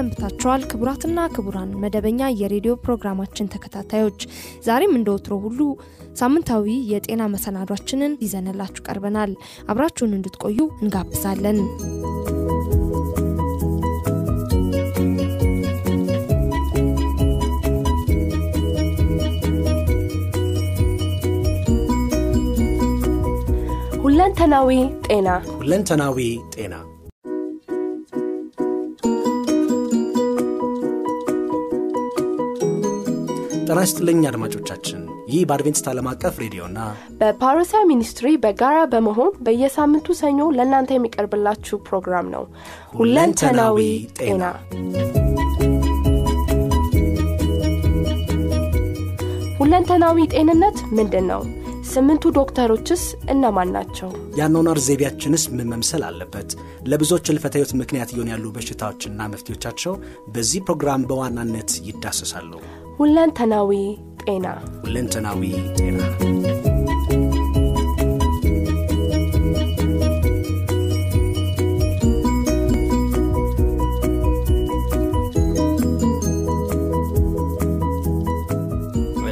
ሰንብታችኋል? 0.00 0.60
ክቡራትና 0.70 1.20
ክቡራን 1.34 1.70
መደበኛ 1.82 2.28
የሬዲዮ 2.40 2.72
ፕሮግራማችን 2.84 3.50
ተከታታዮች 3.54 4.20
ዛሬም 4.64 4.92
እንደ 4.98 5.08
ወትሮ 5.14 5.34
ሁሉ 5.44 5.60
ሳምንታዊ 6.20 6.66
የጤና 6.92 7.22
መሰናዷችንን 7.34 8.12
ይዘንላችሁ 8.24 8.84
ቀርበናል። 8.88 9.32
አብራችሁን 9.68 10.14
እንድትቆዩ 10.18 10.58
እንጋብዛለን። 10.82 11.58
ሁለንተናዊ 24.04 24.70
ጤና 25.08 25.28
ሁለንተናዊ 25.54 26.18
ጤና 26.54 26.74
ጤና 33.70 33.80
ይስጥልኝ 33.84 34.20
አድማጮቻችን። 34.28 35.00
ይህ 35.32 35.42
በአድቬንቲስት 35.48 35.88
ዓለም 35.90 36.06
አቀፍ 36.10 36.36
ሬዲዮና 36.42 36.78
በፓሮሲያ 37.18 37.80
ሚኒስትሪ 37.90 38.26
በጋራ 38.44 38.78
በመሆን 38.92 39.30
በየሳምንቱ 39.46 40.16
ሰኞ 40.20 40.48
ለእናንተ 40.56 40.90
የሚቀርብላችሁ 40.96 41.76
ፕሮግራም 41.88 42.26
ነው። 42.32 42.44
ሁለንተናዊ 42.96 43.78
ጤና። 44.20 44.42
ሁለንተናዊ 49.60 50.18
ጤንነት 50.34 50.78
ምንድን 50.98 51.26
ነው 51.32 51.42
ስምንቱ 51.90 52.24
ዶክተሮችስ 52.36 53.02
እነማን 53.32 53.72
ናቸው? 53.76 54.10
የአኗኗር 54.38 54.78
ዘይቤያችንስ 54.84 55.44
ምን 55.54 55.70
መምሰል 55.72 56.02
አለበት? 56.08 56.50
ለብዙዎች 56.88 57.26
ሕይወት 57.56 57.72
ምክንያት 57.80 58.10
እየሆኑ 58.12 58.28
ያሉ 58.34 58.46
በሽታዎችና 58.56 59.30
መፍትሄዎቻቸው 59.32 59.94
በዚህ 60.34 60.60
ፕሮግራም 60.66 61.08
በዋናነት 61.10 61.72
ይዳሰሳሉ 61.88 62.52
ሁለንተናዊ 63.00 63.70
ጤና። 64.22 64.46
ሁለንተናዊ 64.82 65.42
ጤና። 65.78 66.00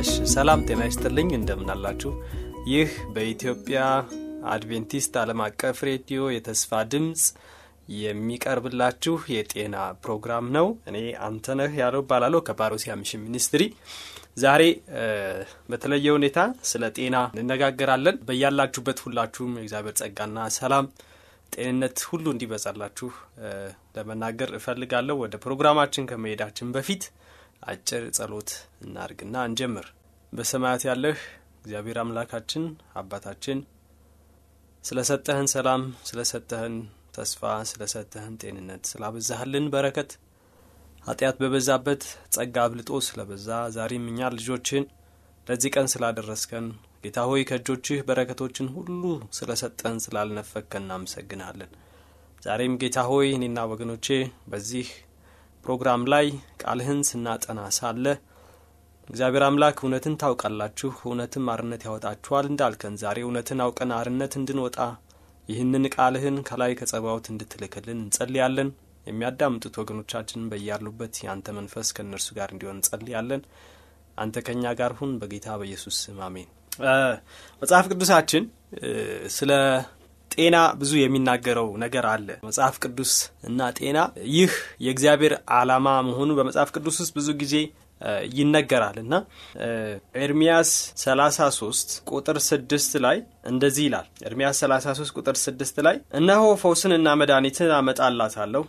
እሺ 0.01 0.13
ሰላም 0.33 0.61
ጤና 0.67 0.81
ይስጥልኝ። 0.89 1.29
እንደምናላችሁ። 1.39 2.13
ይህ 2.69 2.91
በኢትዮጵያ 3.15 3.79
አድቬንቲስት 4.53 5.15
ዓለም 5.23 5.43
አቀፍ 5.47 5.79
ሬዲዮ 5.89 6.23
የተስፋ 6.35 6.81
ድምፅ 6.93 7.23
የሚቀርብላችሁ 7.99 9.17
የጤና 9.35 9.77
ፕሮግራም 10.03 10.47
ነው። 10.57 10.67
እኔ 10.91 10.97
አንተነህ 11.27 11.73
ያለው 11.81 12.03
ባላለው 12.11 12.41
ከፓሮሲያ 12.49 12.95
ሚሽን 13.01 13.23
ሚኒስትሪ። 13.27 13.63
ዛሬ 14.37 14.63
በተለየ 15.71 16.09
ሁኔታ 16.17 16.41
ስለ 16.71 16.85
ጤና 16.97 17.17
እንነጋገራለን። 17.35 18.19
በያላችሁበት 18.29 18.99
ሁላችሁም 19.07 19.55
የእግዚአብሔር 19.59 19.97
ጸጋና 20.01 20.49
ሰላም 20.59 20.89
ጤንነት 21.53 21.99
ሁሉ 22.11 22.27
እንዲበዛላችሁ 22.35 23.09
ለመናገር 23.97 24.51
እፈልጋለሁ። 24.59 25.17
ወደ 25.23 25.37
ፕሮግራማችን 25.45 26.09
ከመሄዳችን 26.11 26.73
በፊት 26.75 27.05
አጭር 27.65 28.05
ጸሎት 28.19 28.51
እናርግና 28.85 29.37
እንጀምር። 29.49 29.87
በሰማያት 30.33 30.83
ያለህ 30.89 31.19
እግዚአብሔር 31.61 31.99
አምላካችን 32.03 32.65
አባታችን 33.01 33.59
ስለ 34.85 34.99
ሰጠህን 35.09 35.49
ሰላም 35.55 35.83
ስለ 36.09 36.21
ሰጠህን 36.31 36.77
ተስፋ 37.19 37.41
ስለ 37.71 37.83
ሰጠህን 37.93 38.35
ጤንነት 38.43 38.83
ስላበዛህልን 38.91 39.67
በረከት። 39.73 40.11
ኃጢአት 41.05 41.37
በበዛበት 41.41 42.03
ጸጋ 42.35 42.57
አብልጦ 42.65 42.91
ስለበዛ 43.07 43.47
ዛሬም 43.77 44.05
እኛ 44.11 44.29
ልጆችን 44.35 44.85
ለዚህ 45.47 45.71
ቀን 45.75 45.87
ስላደረስከን 45.93 46.67
ጌታ 47.05 47.19
ሆይ 47.29 47.43
ከእጆችህ 47.49 47.99
በረከቶችን 48.09 48.67
ሁሉ 48.75 49.03
ስለ 49.37 49.51
ሰጠህን 49.61 50.01
ስላልነፈከን 50.05 50.85
እናመሰግንሃለን። 50.85 51.71
ዛሬም 52.43 52.75
ጌታ 52.83 52.99
ሆይ 53.11 53.29
እኔና 53.37 53.59
ወገኖቼ 53.73 54.07
በዚህ 54.53 54.89
ፕሮግራም 55.65 56.03
ላይ 56.13 56.27
ቃልህን 56.63 57.01
ስናጠና 57.09 57.61
ሳለ 57.79 58.05
እግዚአብሔር 59.09 59.45
አምላክ 59.47 59.77
እውነትን 59.83 60.19
ታውቃላችሁ 60.23 60.91
እውነትም 61.07 61.47
አርነት 61.53 61.83
ያወጣችኋል 61.87 62.47
እንዳልከን 62.51 62.97
ዛሬ 63.03 63.19
እውነትን 63.27 63.63
አውቀን 63.65 63.93
አርነት 63.99 64.33
እንድንወጣ 64.41 64.79
ይህንን 65.49 65.85
ቃልህን 65.95 66.37
ከላይ 66.49 66.73
ከጸባዖት 66.79 67.27
እንድትልክልን 67.33 67.99
እንጸልያለን። 68.01 68.71
የሚያዳምጡት 69.07 69.75
ወገኖቻችን 69.81 70.49
በያሉበት 70.51 71.15
የአንተ 71.23 71.49
መንፈስ 71.59 71.89
ከእነርሱ 71.97 72.29
ጋር 72.39 72.49
እንዲሆን 72.55 72.79
እንጸልያለን። 72.79 73.43
አንተ 74.19 74.37
ከእኛ 74.47 74.65
ጋር 74.79 74.93
ሁን 74.99 75.11
በጌታ 75.21 75.49
በኢየሱስ 75.61 75.97
ስም 76.05 76.19
አሜን። 76.27 76.49
መጽሐፍ 77.63 77.87
ቅዱሳችን 77.93 78.45
ስለ 79.37 79.53
ጤና 80.31 80.57
ብዙ 80.81 80.93
የሚናገረው 81.01 81.69
ነገር 81.85 82.05
አለ። 82.11 82.29
መጽሐፍ 82.47 82.75
ቅዱስ 82.85 83.13
እና 83.49 83.69
ጤና 83.79 83.99
ይህ 84.35 84.53
የእግዚአብሔር 84.87 85.35
አላማ 85.59 85.97
መሆኑ 86.09 86.31
በመጽሐፍ 86.39 86.71
ቅዱስ 86.77 86.97
ውስጥ 87.03 87.13
ብዙ 87.19 87.29
ጊዜ 87.43 87.55
ይነገራል 88.35 88.97
እና 89.03 89.15
ኤርሚያስ 90.21 90.71
33 91.03 91.95
ቁጥር 92.11 92.39
6 92.45 92.99
ላይ 93.07 93.17
እንደዚህ 93.47 93.85
ይላል። 93.89 94.07
ኤርሚያስ 94.27 94.59
33 94.65 95.15
ቁጥር 95.19 95.37
6 95.43 95.83
ላይ 95.87 95.97
እነሆ 96.21 96.45
ፈውስንና 96.63 97.09
መድኃኒትን 97.21 97.73
አመጣላታለሁ 97.79 98.65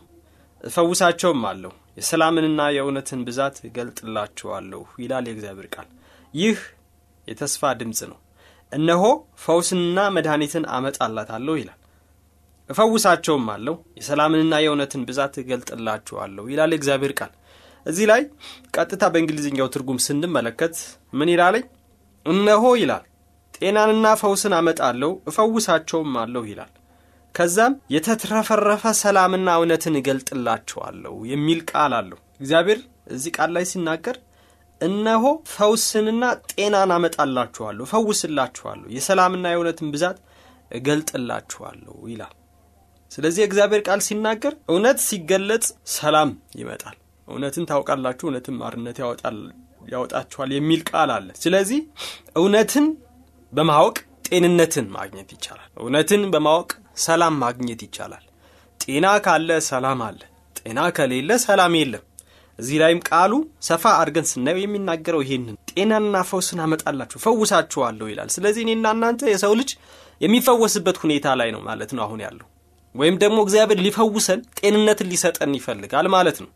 እፈውሳቸውም 0.63 1.43
አለሁ 1.49 1.71
የሰላምንና 1.97 2.61
የእውነትን 2.75 3.21
ብዛት 3.27 3.57
እገልጥላችኋለሁ 3.67 4.81
ይላል 5.03 5.25
የእግዚአብሔር 5.29 5.67
ቃል። 5.75 5.87
ይህ 6.33 6.57
የተስፋ 7.27 7.71
ድምፅ 7.79 7.99
ነው። 8.11 8.19
እነሆ 8.71 9.03
ፈውስንና 9.43 9.99
መድኃኒትን 10.15 10.65
አመጣላታለሁ 10.75 11.53
ይላል። 11.61 11.75
እፈውሳቸውም 12.69 13.45
አለሁ 13.53 13.75
የሰላምንና 13.99 14.55
የእውነትን 14.63 15.03
ብዛት 15.07 15.35
እገልጥላችኋለሁ 15.41 16.43
ይላል 16.51 16.71
የእግዚአብሔር 16.73 17.13
ቃል 17.19 17.31
እዚህ 17.85 18.05
ላይ 18.11 18.21
ቀጥታ 18.75 19.03
በእንግሊዝኛው 19.13 19.69
ትርጉም 19.73 19.99
ስንመለከት 20.05 20.75
ምን 21.13 21.31
ይላለኝ 21.33 21.65
እነሆ 22.25 22.63
ይላል። 22.81 23.05
ጤናንና 23.57 24.07
ፈውስን 24.21 24.53
አመጣለሁ 24.57 25.11
እፈውሳቸውም 25.29 26.13
አለሁ 26.21 26.43
ይላል። 26.49 26.71
ከዛም 27.35 27.73
የተትረፈረፈ 27.93 28.83
ሰላምና 29.01 29.49
እውነትን 29.59 29.95
እገልጥላችኋለሁ 29.99 31.13
የሚል 31.31 31.59
ቃል 31.71 31.93
አለው። 31.99 32.19
እግዚአብሔር 32.41 32.79
እዚህ 33.09 33.31
ቃል 33.37 33.51
ላይ 33.55 33.65
ሲናገር 33.71 34.17
እነሆ 34.81 35.23
ፈውስንና 35.53 36.23
ጤናን 36.51 36.91
አመጣላችኋለሁ 36.95 37.83
እፈውስላችኋለሁ 37.87 38.87
የሰላምና 38.95 39.45
የእውነትን 39.51 39.91
ብዛት 39.95 40.19
እገልጥላችኋለሁ 40.79 41.95
ይላል። 42.07 42.33
ስለዚህ 43.11 43.43
እግዚአብሔር 43.45 43.81
ቃል 43.87 44.01
ሲናገር 44.07 44.53
እውነት 44.69 44.97
ሲገለጽ 45.05 45.67
ሰላም 45.93 46.31
ይመጣል 46.59 46.97
እውነትን 47.29 47.65
ታውቃላችሁ 47.69 48.25
እውነትን 48.27 48.55
ማርነት 48.61 48.97
ያወጣችኋል 49.87 50.49
የሚል 50.55 50.81
ቃል 50.89 51.11
አለ። 51.15 51.29
ስለዚህ 51.43 51.79
እውነትን 52.39 52.87
በማወቅ 53.53 53.95
ጤንነትን 54.29 54.87
ማግኘት 54.95 55.29
ይቻላል። 55.35 55.69
እውነትን 55.81 56.23
በማወቅ 56.33 56.69
ሰላም 57.05 57.35
ማግኘት 57.43 57.81
ይቻላል። 57.85 58.25
ጤና 58.79 59.07
ካለ 59.25 59.49
ሰላም 59.69 60.01
አለ 60.07 60.19
ጤና 60.59 60.79
ከሌለ 60.97 61.31
ሰላም 61.45 61.73
የለም። 61.79 62.03
እዚህ 62.59 62.77
ላይም 62.81 62.99
ቃሉ 63.09 63.33
ሰፋ 63.67 63.83
አድርገን 63.99 64.25
ስናየው 64.31 64.63
የሚናገረው 64.63 65.21
ይሄንን 65.25 65.57
ጤናና 65.71 66.21
ፈውስን 66.29 66.59
አመጣላችሁ 66.65 67.19
ፈውሳችኋለሁ 67.25 68.07
ይላል። 68.11 68.29
ስለዚህ 68.35 68.61
እኔና 68.65 68.87
እናንተ 68.95 69.29
የሰው 69.31 69.53
ልጅ 69.59 69.71
የሚፈወስበት 70.21 70.97
ሁኔታ 71.03 71.35
ላይ 71.41 71.49
ነው 71.55 71.61
ማለት 71.67 71.91
ነው 71.97 72.03
አሁን 72.05 72.21
ያለው። 72.25 72.47
ወይም 72.95 73.15
ደግሞ 73.23 73.37
እግዚአብሔር 73.45 73.79
ሊፈውሰን 73.85 74.39
ጤንነትን 74.59 75.09
ሊሰጠን 75.11 75.51
ይፈልጋል 75.59 76.07
ማለት 76.15 76.37
ነው። 76.43 76.49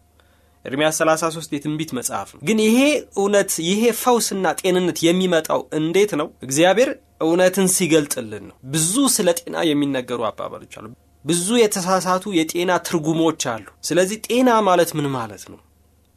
ኤርምያስ 0.65 0.97
33 0.99 1.55
የትንቢት 1.55 1.91
መጽሐፍ 1.97 2.29
ነው። 2.33 2.41
ግን 2.47 2.59
ይሄ 2.65 2.77
እውነት 3.17 3.51
ይሄ 3.69 3.81
ፈውስና 4.01 4.45
ጤንነት 4.61 4.99
የሚመጣው 5.07 5.61
እንዴት 5.79 6.11
ነው? 6.21 6.27
እግዚአብሔር 6.47 6.89
እውነትን 7.25 7.67
ሲገልጥልን 7.75 8.43
ነው። 8.49 8.55
ብዙ 8.73 8.93
ስለ 9.15 9.29
ጤና 9.39 9.57
የሚነገሩ 9.69 10.21
አባባሎች 10.29 10.73
አሉ። 10.79 10.87
ብዙ 11.25 11.47
የተሳሳቱ 11.59 12.33
የጤና 12.37 12.71
ትርጉሞች 12.87 13.43
አሉ። 13.51 13.65
ስለዚህ 13.89 14.17
ጤና 14.27 14.49
ማለት 14.69 14.89
ምን 14.97 15.07
ማለት 15.17 15.43
ነው? 15.51 15.59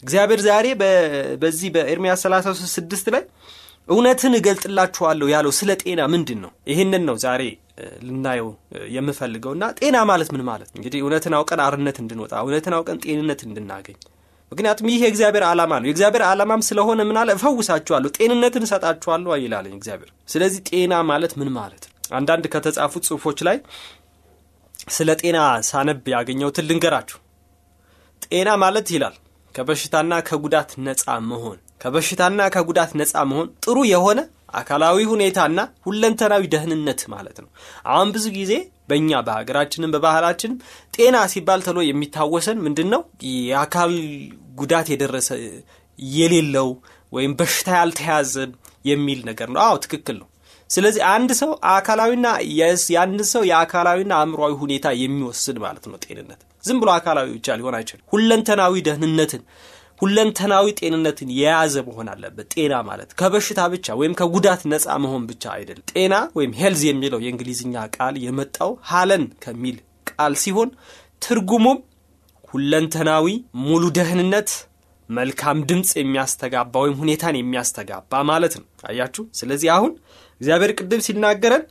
እግዚአብሔር 0.02 0.40
ዛሬ 0.49 0.66
በዚህ 1.42 1.69
በኤርምያስ 1.75 2.22
33 2.26 3.12
ላይ 3.14 3.22
እውነትን 3.88 4.32
እገልጥላችኋለሁ 4.38 5.26
ያለው 5.32 5.52
ስለ 5.58 5.70
ጤና 5.82 6.00
ምንድን 6.14 6.40
ነው? 6.44 6.50
ይህንን 6.70 7.02
ነው 7.08 7.16
ዛሬ 7.25 7.42
ልናየው 8.06 8.49
የምፈልገው 8.94 9.52
እና 9.56 9.64
ጤና 9.78 9.96
ማለት 10.10 10.28
ምን 10.34 10.42
ማለት 10.49 10.70
እንግዲህ 10.76 11.00
እውነትን 11.04 11.34
አውቀን 11.38 11.60
አርነት 11.66 11.96
እንድንወጣ 12.02 12.34
እውነትን 12.44 12.75
አውቀን 12.76 13.00
ጤንነት 13.04 13.40
እንድናገኝ 13.49 13.96
ምክንያቱም 14.52 14.88
ይህ 14.90 15.00
የእግዚአብሔር 15.04 15.44
ዓላማ 15.48 15.72
ነው። 15.81 15.88
የእግዚአብሔር 15.88 16.22
ዓላማም 16.28 16.62
ስለሆነ 16.66 17.00
ምን 17.08 17.16
አለ? 17.20 17.31
እፈውሳችኋለሁ፣ 17.38 18.10
ጤንነትን 18.16 18.64
እሰጣችኋለሁ 18.66 19.37
ይላለኝ 19.43 19.75
እግዚአብሔር። 19.78 20.10
ስለዚህ 20.28 20.60
ጤና 20.69 20.94
ማለት 21.10 21.32
ምን 21.40 21.50
ማለት 21.56 21.82
ነው? 21.87 21.93
አንዳንድ 22.12 22.44
ከተጻፉት 22.52 23.04
ጽሑፎች 23.08 23.38
ላይ 23.48 23.56
ስለ 24.88 25.10
ጤና 25.20 25.38
ሳነብ 25.69 26.08
ያገኘሁትን 26.14 26.66
ልንገራችሁ። 26.69 27.19
ጤና 28.26 28.48
ማለት 28.62 28.88
ይላል 28.94 29.16
ከበሽታና 29.54 30.14
ከጉዳት 30.28 30.70
ነፃ 30.87 31.04
መሆን 31.28 31.58
ከበሽታና 31.82 32.40
ከጉዳት 32.54 32.90
ነፃ 33.00 33.14
መሆን 33.31 33.49
ጥሩ 33.64 33.78
የሆነ 33.90 34.20
አካላዊ 34.54 34.99
ሁኔታና 35.10 35.58
ሁለንተናዊ 35.87 36.42
ደህንነት 36.52 37.00
ማለት 37.14 37.37
ነው። 37.42 37.49
አሁን 37.87 38.08
ብዙ 38.14 38.26
ጊዜ 38.38 38.52
በእኛ 38.88 39.20
በሀገራችንም 39.26 39.92
በባህላችንም 39.94 40.58
ጤና 40.96 41.16
ሲባል 41.32 41.60
ተሎ 41.66 41.78
የሚታወሰን 41.86 42.58
ምንድን 42.66 42.88
ነው? 42.94 43.02
የአካል 43.44 43.92
ጉዳት 44.60 44.86
የደረሰ 44.92 45.28
የሌለው 45.98 46.68
ወይም 47.12 47.32
በሽታ 47.38 47.68
ያልተያዘ 47.78 48.34
የሚል 48.84 49.20
ነገር 49.28 49.48
ነው። 49.54 49.60
አዎ 49.64 49.76
ትክክል 49.84 50.16
ነው። 50.22 50.28
ስለዚህ 50.70 51.02
አንድ 51.10 51.30
ሰው 51.40 51.50
አካላዊና 51.72 52.28
የአንድ 52.90 53.20
ሰው 53.32 53.42
የአካላዊና 53.50 54.12
አእምሯዊ 54.20 54.54
ሁኔታ 54.62 54.86
የሚወስድ 55.02 55.58
ማለት 55.64 55.84
ነው 55.90 55.98
ጤንነት። 56.04 56.40
ዝም 56.64 56.78
ብሎ 56.82 56.90
አካላዊ 56.96 57.26
ብቻ 57.36 57.56
ሊሆን 57.58 57.74
አይችልም። 57.78 58.04
ሁለንተናዊ 58.12 58.82
ደህንነትን 58.88 59.42
ሁለንተናዊ 60.00 60.66
ጤንነትን 60.78 61.28
የያዘ 61.37 61.75
መሆን 61.87 62.08
አለበት። 62.12 62.48
ጤና 62.54 62.75
ማለት 62.88 63.10
ከበሽታ 63.20 63.60
ብቻ 63.75 63.96
ወይም 64.00 64.14
ከጉዳት 64.19 64.62
ነፃ 64.72 64.96
መሆን 65.04 65.22
ብቻ 65.31 65.44
አይደለም። 65.54 65.84
ጤና 65.93 66.14
ወይም 66.38 66.52
health 66.60 66.82
የሚለው 66.88 67.20
የእንግሊዝኛ 67.25 67.84
ቃል 67.96 68.16
የመጣው 68.25 68.72
ሀለን 68.90 69.25
ከሚል 69.44 69.76
ቃል 70.10 70.34
ሲሆን 70.43 70.70
ትርጉሙም 71.22 71.78
ሁለንተናዊ 72.48 73.26
ሙሉ 73.64 73.84
ደህንነት፣ 73.96 74.50
መልካም 75.08 75.58
ድምፅ 75.69 75.90
የሚያስተጋባ 75.99 76.75
ወይም 76.84 76.94
ሁኔታን 77.00 77.37
የሚያስተጋባ 77.38 78.22
ማለት 78.31 78.54
ነው። 78.60 78.66
አያችሁ። 78.88 79.25
ስለዚህ 79.38 79.69
አሁን 79.75 79.92
እግዚአብሔር 80.40 80.72
ቅድም 80.78 81.04
ሲናገረን 81.06 81.64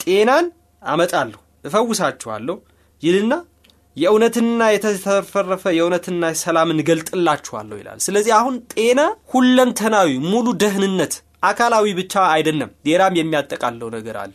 ጤናን 0.00 0.46
አመጣለሁ 0.82 1.38
እፈውሳችኋለሁ 1.64 2.56
ይልና 3.02 3.34
የእውነትና 3.96 4.68
የተፈረፈ 4.72 5.64
የእውነትና 5.76 6.30
ሰላምን 6.42 6.80
እገልጥላችኋለሁ 6.82 7.76
ይላል። 7.80 7.98
ስለዚህ 8.06 8.32
አሁን 8.38 8.54
ጤና 8.74 9.00
ሁለንተናዊ 9.32 10.10
ሙሉ 10.30 10.46
ደህንነት 10.62 11.14
አካላዊ 11.42 11.86
ብቻ 11.98 12.14
አይደለም፣ 12.34 12.70
ሌላም 12.88 13.16
የሚያጠቃለው 13.18 13.88
ነገር 13.96 14.16
አለ። 14.22 14.32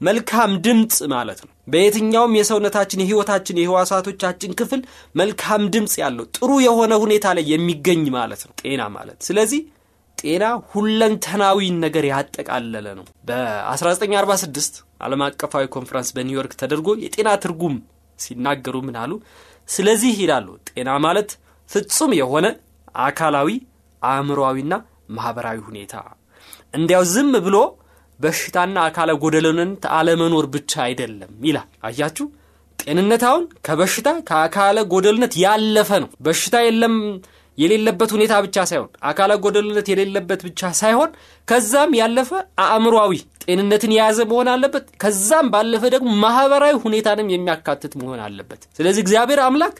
መልካም 0.00 0.50
ድምፅ 0.64 0.96
ማለት 1.12 1.38
ነው። 1.42 1.50
በየትኛውም 1.68 2.36
የሰውነታችን 2.38 3.02
የህይወታችን 3.02 3.60
የህዋሳቶቻችን 3.60 4.54
ክፍል 4.60 4.80
መልካም 5.14 5.62
ድምፅ 5.74 5.94
ያለው 6.02 6.26
ጥሩ 6.36 6.50
የሆነ 6.66 6.92
ሁኔታ 7.02 7.34
ላይ 7.38 7.44
የሚገኝ 7.52 8.02
ማለት 8.16 8.42
ነው 8.46 8.54
ጤና 8.62 8.82
ማለት። 8.96 9.18
ስለዚህ 9.28 9.60
ጤና 10.18 10.44
ሁለንተናዊ 10.72 11.68
ነገር 11.84 12.04
ያጠቃለለ 12.10 12.86
ነው። 12.98 13.04
በ1946 13.28 14.74
ዓለም 15.00 15.22
አቀፋዊ 15.26 15.66
ኮንፈረንስ 15.76 16.10
በኒውዮርክ 16.16 16.54
ተደርጎ 16.62 16.88
የጤና 17.04 17.28
ትርጉም 17.44 17.76
ሲናገሩ 18.22 18.76
ምን 18.86 18.96
አሉ? 19.02 19.12
ስለዚህ 19.68 20.12
ይላሉ 20.22 20.46
ጤና 20.68 20.90
ማለት 21.04 21.30
ፍጹም 21.68 22.12
የሆነ 22.20 22.46
አካላዊ 23.04 23.48
አእምሮዊና 24.02 24.74
ማህበራዊ 25.16 25.58
ሁኔታ 25.68 25.94
እንዲያው 26.74 27.04
ዝም 27.12 27.32
ብሎ 27.46 27.56
በሽታና 28.18 28.76
አካለ 28.86 29.10
ጎደሎነት 29.22 29.84
አለመኖር 29.96 30.46
ብቻ 30.54 30.72
አይደለም 30.86 31.32
ይላል። 31.46 31.68
አያችሁ 31.88 32.26
ጤንነት 32.78 33.22
አሁን 33.28 33.44
ከበሽታ 33.66 34.08
ከአካለ 34.28 34.78
ጎደልነት 34.92 35.34
ያለፈ 35.44 35.90
ነው። 36.02 36.08
በሽታ 36.26 36.56
የለም 36.66 36.94
የሌለበት 37.60 38.10
ሁኔታ 38.14 38.34
ብቻ 38.44 38.56
ሳይሆን 38.70 38.90
አካለ 39.08 39.32
ጎደልነት 39.44 39.86
የሌለበት 39.92 40.40
ብቻ 40.46 40.70
ሳይሆን 40.80 41.10
ከዛም 41.48 41.92
ያለፈ 42.00 42.30
አእምሯዊ 42.66 43.12
ጤንነትን 43.44 43.92
የያዘ 43.94 44.18
መሆን 44.30 44.48
አለበት። 44.52 44.84
ከዛም 45.02 45.46
ባለፈ 45.54 45.82
ደግሞ 45.94 46.10
ማህበራዊ 46.24 46.74
ሁኔታንም 46.84 47.30
የሚያካትት 47.34 47.94
መሆን 48.00 48.20
አለበት። 48.26 48.62
ስለዚህ 48.78 49.02
እግዚአብሔር 49.04 49.40
አምላክ 49.46 49.76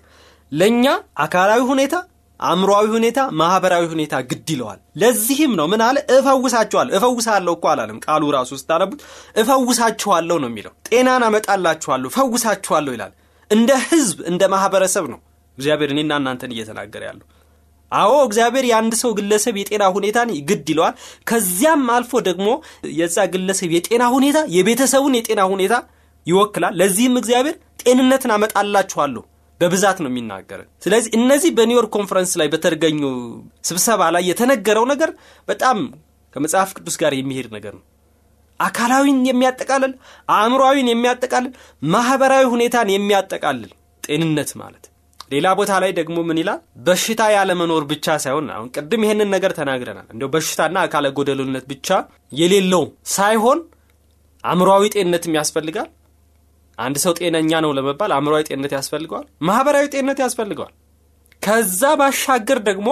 ለእኛ 0.52 0.86
አካላዊ 1.24 1.60
ሁኔታ፣ 1.70 1.94
አእምሯዊ 2.40 2.86
ሁኔታ፣ 2.94 3.20
ማህበራዊ 3.40 3.84
ሁኔታ 3.90 4.14
ግድ 4.28 4.48
ይለዋል። 4.52 4.78
ለዚህም 5.00 5.52
ነው 5.58 5.66
ምን 5.72 5.82
አለ? 5.86 5.96
እፈውሳችኋለሁ። 6.16 6.92
እፈውሳለሁ 6.98 7.52
እኮ 7.56 7.66
አላለም። 7.72 7.98
ቃሉ 8.06 8.22
ራሱ 8.36 8.50
ስታነቡት 8.60 9.00
እፈውሳችኋለሁ 9.42 10.36
ነው 10.42 10.48
የሚለው። 10.50 10.72
ጤናን 10.88 11.24
አመጣላችኋለሁ፣ 11.28 12.08
እፈውሳችኋለሁ 12.12 12.92
ይላል። 12.96 13.12
እንደ 13.50 13.70
ህዝብ 13.86 14.18
እንደ 14.30 14.42
ማህበረሰብ 14.52 15.04
ነው 15.12 15.20
እግዚአብሔር 15.58 15.90
እኔና 15.94 16.12
እናንተን 16.20 16.52
እየተናገረ 16.54 17.02
ያለው። 17.08 17.26
አዎ 17.92 18.12
እግዚአብሔር 18.26 18.64
የአንድ 18.68 18.94
ሰው 19.00 19.10
ግለሰብ 19.18 19.54
የጤና 19.60 19.84
ሁኔታን 19.96 20.28
ግድ 20.48 20.68
ይለዋል። 20.72 20.94
ከዚያም 21.30 21.84
አልፎ 21.94 22.12
ደግሞ 22.28 22.48
የዛ 22.98 23.26
ግለሰብ 23.34 23.72
የጤና 23.76 24.04
ሁኔታ 24.14 24.38
የቤተሰቡን 24.56 25.16
የጤና 25.18 25.42
ሁኔታ 25.52 25.74
ይወክላል። 26.26 26.74
ለዚህም 26.80 27.18
እግዚአብሔር 27.20 27.56
ጤንነትን 27.82 28.32
አመጣላችኋለሁ 28.34 29.22
በብዛት 29.60 29.98
ነው 30.02 30.10
የሚናገረን። 30.10 30.68
ስለዚህ 30.84 31.10
እነዚህ 31.18 31.50
በኒውዮርክ 31.56 31.90
ኮንፈረንስ 31.96 32.32
ላይ 32.40 32.48
በተገኙ 32.52 33.00
ስብሰባ 33.68 34.02
ላይ 34.14 34.22
የተነገረው 34.30 34.84
ነገር 34.92 35.10
በጣም 35.48 35.78
ከመጽሐፍ 36.36 36.70
ቅዱስ 36.78 36.96
ጋር 37.02 37.12
የሚሄድ 37.16 37.48
ነገር 37.56 37.72
ነው። 37.78 37.84
አካላዊን 38.60 39.18
የሚያጠቃልል፣ 39.28 39.92
አእምሯዊን 40.28 40.88
የሚያጠቃልል፣ 40.90 41.52
ማህበራዊ 41.88 42.44
ሁኔታን 42.54 42.88
የሚያጠቃልል 42.94 43.70
ጤንነት 44.04 44.50
ማለት 44.62 44.84
ሌላ 45.30 45.46
ቦታ 45.58 45.72
ላይ 45.82 45.90
ደግሞ 45.98 46.16
ምን 46.28 46.38
ይላል? 46.40 46.58
በሽታ 46.86 47.22
ያለመኖር 47.34 47.82
ብቻ 47.90 48.16
ሳይሆን 48.24 48.46
አሁን 48.54 48.68
ቅድም 48.76 49.02
ይሄንን 49.04 49.28
ነገር 49.34 49.52
ተናግረናል። 49.58 50.06
እንዲያው 50.12 50.30
በሽታና 50.34 50.76
አካለ 50.86 51.06
ጎደሎነት 51.18 51.64
ብቻ 51.72 51.88
የሌለው 52.32 52.84
ሳይሆን 53.14 53.60
አእምሯዊ 54.44 54.84
ጤንነትም 54.94 55.36
ያስፈልጋል። 55.40 55.88
አንድ 56.78 56.96
ሰው 57.04 57.12
ጤነኛ 57.18 57.52
ነው 57.64 57.72
ለመባል 57.78 58.12
አእምሯዊ 58.16 58.42
ጤንነት 58.48 58.72
ያስፈልገዋል፣ 58.76 59.26
ማህበራዊ 59.48 59.86
ጤንነት 59.94 60.20
ያስፈልገዋል። 60.24 60.72
ከዛ 61.42 61.82
ባሻገር 62.00 62.58
ደግሞ 62.68 62.88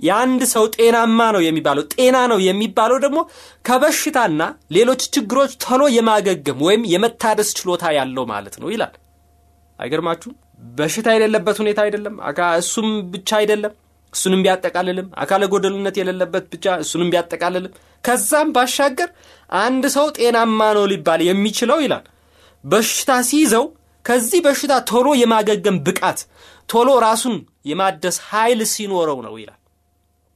የአንድ 0.00 0.42
ሰው 0.52 0.64
ጤናማ 0.76 1.20
ነው 1.34 1.42
የሚባለው 1.46 1.84
ጤና 1.94 2.16
ነው 2.32 2.38
የሚባለው 2.46 2.98
ደግሞ 3.04 3.18
ከበሽታና 3.64 4.42
ሌሎች 4.76 5.02
ችግሮች 5.14 5.52
ቶሎ 5.64 5.82
የማገገም 5.96 6.60
ወይም 6.66 6.84
የመታደስ 6.92 7.50
ችሎታ 7.58 7.92
ያለው 7.98 8.26
ማለት 8.32 8.54
ነው 8.62 8.70
ይላል። 8.74 8.94
አይገርማችሁም? 9.78 10.36
በሽታ 10.60 11.08
የሌለበት 11.14 11.56
ሁኔታ 11.62 11.80
አይደለም። 11.86 12.14
እሱም 12.60 12.88
ብቻ 13.12 13.30
አይደለም፣ 13.40 13.72
እሱንም 14.12 14.40
ቢያጠቃልልም 14.44 15.08
አካለ 15.22 15.42
ጎደልነት 15.52 15.96
የሌለበት 16.00 16.44
ብቻ 16.52 16.74
እሱንም 16.84 17.10
ቢያጠቃልልም 17.12 17.72
ከዛም 18.04 18.48
ባሻገር 18.56 19.10
አንድ 19.60 19.84
ሰው 19.96 20.06
ጤናማ 20.16 20.60
ነው 20.76 20.84
ሊባል 20.92 21.20
የሚችለው 21.26 21.78
ይላል 21.84 22.04
በሽታ 22.64 23.10
ሲይዘው 23.28 23.64
ከዚህ 24.04 24.40
በሽታ 24.46 24.74
ቶሎ 24.90 25.08
የማገገም 25.20 25.76
ብቃት፣ 25.86 26.20
ቶሎ 26.68 26.90
ራሱን 27.06 27.36
የማደስ 27.70 28.16
ኃይል 28.28 28.60
ሲኖረው 28.72 29.18
ነው 29.26 29.34
ይላል። 29.40 29.58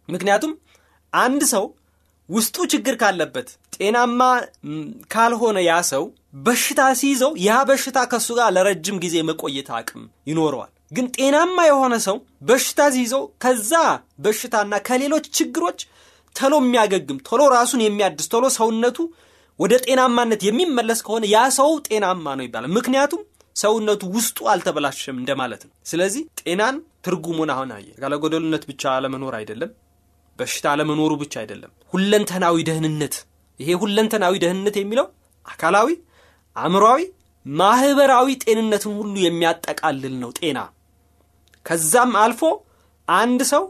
ምክንያቱም 0.09 0.53
አንድ 1.13 1.43
ሰው 1.53 1.65
ውስጡ 2.29 2.57
ችግር 2.73 2.95
ካለበት 3.01 3.49
ጤናማ 3.77 4.21
ካልሆነ 5.15 5.59
ያ 5.67 5.75
ሰው 5.91 6.05
በሽታ 6.47 6.83
ሲይዘው 7.01 7.33
ያ 7.47 7.57
በሽታ 7.69 7.99
ከእሱ 8.11 8.29
ጋር 8.39 8.49
ለረጅም 8.57 8.97
ጊዜ 9.05 9.17
መቆየት 9.29 9.69
አቅም 9.79 10.03
ይኖረዋል። 10.31 10.71
ግን 10.93 11.07
ጤናማ 11.17 11.59
የሆነ 11.69 11.95
ሰው 12.07 12.17
በሽታ 12.49 12.81
ሲይዘው 12.95 13.23
ከዛ 13.45 13.73
በሽታና 14.25 14.75
ከሌሎች 14.89 15.27
ችግሮች 15.39 15.81
ቶሎ 16.35 16.55
የሚያገግም 16.63 17.19
ቶሎ 17.29 17.43
ራሱን 17.57 17.83
የሚያድስ 17.85 18.27
ቶሎ 18.33 18.45
ሰውነቱ 18.57 18.99
ወደ 19.59 19.75
ጤናማነት 19.85 20.41
የሚመለስ 20.47 21.01
ከሆነ 21.07 21.25
ያ 21.33 21.41
ሰው 21.59 21.71
ጤናማ 21.89 22.27
ነው 22.39 22.45
ይባላል። 22.47 22.73
ምክንያቱም 22.79 23.23
ሰውነቱ 23.57 24.03
ውስጡ 24.17 24.39
አልተበላሸም 24.53 25.17
እንደማለት 25.21 25.63
ነው። 25.67 25.73
ስለዚህ 25.91 26.23
ጤናን 26.41 26.77
ትርጉሙን 27.07 27.51
አሁን 27.55 27.71
አየ 27.77 27.89
አካለ 27.97 28.15
ጎደሉነት 28.23 28.65
ብቻ 28.71 28.83
አለመኖር 28.95 29.35
አይደለም፣ 29.39 29.71
በሽታ 30.39 30.67
አለመኖሩ 30.73 31.13
ብቻ 31.21 31.35
አይደለም፣ 31.43 31.73
ሁለንተናዊ 31.95 32.57
ደህንነት። 32.69 33.15
ይሄ 33.61 33.71
ሁለንተናዊ 33.83 34.35
ደህንነት 34.45 34.77
የሚለው 34.79 35.07
አካላዊ፣ 35.47 35.89
አእምሯዊ፣ 36.57 37.01
ማህበራዊ 37.47 38.29
ጤንነትን 38.45 38.93
ሁሉ 38.99 39.15
የሚያጠቃልል 39.25 40.15
ነው 40.23 40.31
ጤና። 40.39 40.59
ከዛም 41.67 42.13
አልፎ 42.23 42.43
አንድ 43.09 43.41
ሰው 43.53 43.65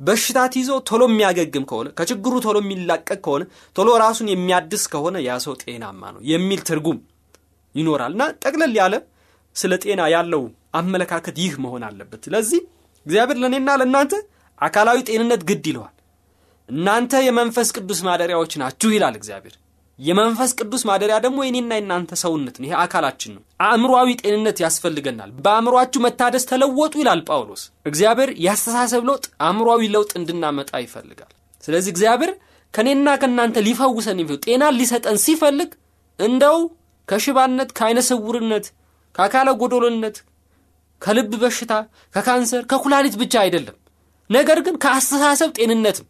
በሽታ 0.00 0.38
ይዞ 0.56 0.70
ቶሎ 0.88 1.02
የሚያገግም 1.10 1.64
ከሆነ 1.70 1.88
ከችግሩ 1.98 2.34
ቶሎ 2.46 2.56
የሚላቀቅ 2.62 3.18
ከሆነ 3.26 3.42
ቶሎ 3.76 3.88
ራሱን 4.02 4.28
የሚያድስ 4.32 4.82
ከሆነ 4.92 5.16
ያ 5.26 5.36
ሰው 5.44 5.54
ጤናማ 5.62 6.02
ነው 6.14 6.20
የሚል 6.30 6.60
ትርጉም 6.68 6.98
ይኖራል 7.74 8.12
እና 8.16 8.24
ጠቅለል 8.42 8.74
ያለ 8.80 8.94
ስለ 9.56 9.72
ጤና 9.84 10.02
ያለው 10.14 10.42
አመለካከት 10.80 11.36
ይህ 11.42 11.54
መሆን 11.64 11.84
አለበት። 11.88 12.20
ስለዚህ 12.28 12.60
እግዚአብሔር 13.06 13.38
ለእኔና 13.42 13.70
ለእናንተ 13.80 14.14
አካላዊ 14.60 14.98
ጤንነት 15.08 15.42
ግድ 15.50 15.64
ይለዋል። 15.70 15.95
እናንተ 16.68 17.22
የመንፈስ 17.24 17.68
ቅዱስ 17.76 18.00
ማደሪያዎች 18.06 18.52
ናችሁ 18.60 18.88
ይላል 18.94 19.14
እግዚአብሔር። 19.18 19.54
የመንፈስ 19.98 20.50
ቅዱስ 20.58 20.82
ማደሪያ 20.88 21.16
ደግሞ 21.24 21.38
የኔና 21.44 21.72
የናንተ 21.78 22.16
ሰውነት 22.22 22.56
ነው። 22.60 22.66
ይሄ 22.66 22.74
አካላችን 22.82 23.32
ነው። 23.36 23.42
አእምሯዊ 23.66 24.08
ጤንነት 24.20 24.58
ያስፈልገናል። 24.64 25.30
በአእምሯችሁ 25.44 26.00
መታደስ 26.06 26.44
ተለወጡ 26.50 26.92
ይላል 27.02 27.20
ጳውሎስ። 27.28 27.62
እግዚአብሔር 27.86 28.30
ያስተሳሰብ 28.46 29.04
ለውጥ፣ 29.08 29.24
አእምሯዊ 29.46 29.88
ለውጥ 29.94 30.10
እንድናመጣ 30.20 30.72
ይፈልጋል። 30.84 31.32
ስለዚህ 31.64 31.90
እግዚአብሔር 31.94 32.32
ከእኔና 32.74 33.08
ከእናንተ 33.22 33.62
ሊፈውሰን 33.66 34.20
ይፈልግ 34.22 34.42
ጤናን 34.46 34.76
ሊሰጠን 34.80 35.18
ሲፈልግ 35.24 35.70
እንደው 36.18 36.58
ከሽባነት፣ 37.08 37.70
ከአይነ 37.78 38.00
ስውርነት፣ 38.08 38.66
ከአካለ 39.14 39.48
ጎዶሎነት፣ 39.60 40.16
ከልብ 41.02 41.32
በሽታ፣ 41.42 41.72
ከካንሰር፣ 42.14 42.62
ከኩላሊት 42.70 43.16
ብቻ 43.22 43.34
አይደለም። 43.44 43.76
ነገር 44.30 44.58
ግን 44.66 44.76
ከአስተሳሰብ 44.84 45.50
ጤንነትም 45.58 46.06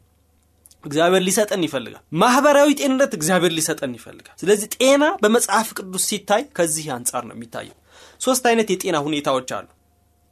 እግዚአብሔር 0.86 1.22
ሊሰጠን 1.26 1.62
ይፈልጋል። 1.66 2.02
ማህበራዊ 2.20 2.70
ጤንነት 2.80 3.12
እግዚአብሔር 3.18 3.52
ሊሰጠን 3.58 3.92
ይፈልጋል። 3.98 4.36
ስለዚህ 4.40 4.68
ጤና 4.76 5.04
በመጽሐፍ 5.22 5.68
ቅዱስ 5.78 6.04
ሲታይ 6.10 6.42
ከዚህ 6.58 6.86
አንጻር 6.96 7.24
ነው 7.28 7.34
የሚታየው። 7.36 7.76
ሶስት 8.20 8.44
አይነት 8.50 8.68
የጤና 8.72 8.96
ሁኔታዎች 9.06 9.50
አሉ። 9.56 9.66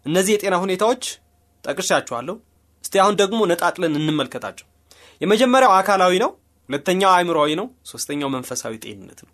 እነዚህ 0.07 0.33
የጤና 0.35 0.55
ሁኔታዎች 0.65 1.05
ጠቅሻቸዋለሁ። 1.65 2.37
እስቲ 2.85 2.95
አሁን 3.03 3.15
ደግሞ 3.21 3.41
ነጣጥለን 3.51 3.95
እንመልከታቸው። 4.01 4.67
የመጀመሪያው 5.21 5.73
አካላዊ 5.79 6.15
ነው። 6.25 6.31
ሁለተኛው 6.69 7.11
አእምሯዊ 7.15 7.51
ነው። 7.61 7.67
ሶስተኛው 7.91 8.29
መንፈሳዊ 8.35 8.75
ጤንነት 8.85 9.19
ነው። 9.27 9.33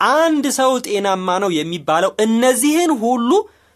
አንድ 0.00 0.46
ሰው 0.58 0.72
ጤናማ 0.86 1.28
ነው 1.42 1.50
የሚባለው 1.58 2.10
እነዚህን 2.24 2.90
ሁሉ 3.02 3.30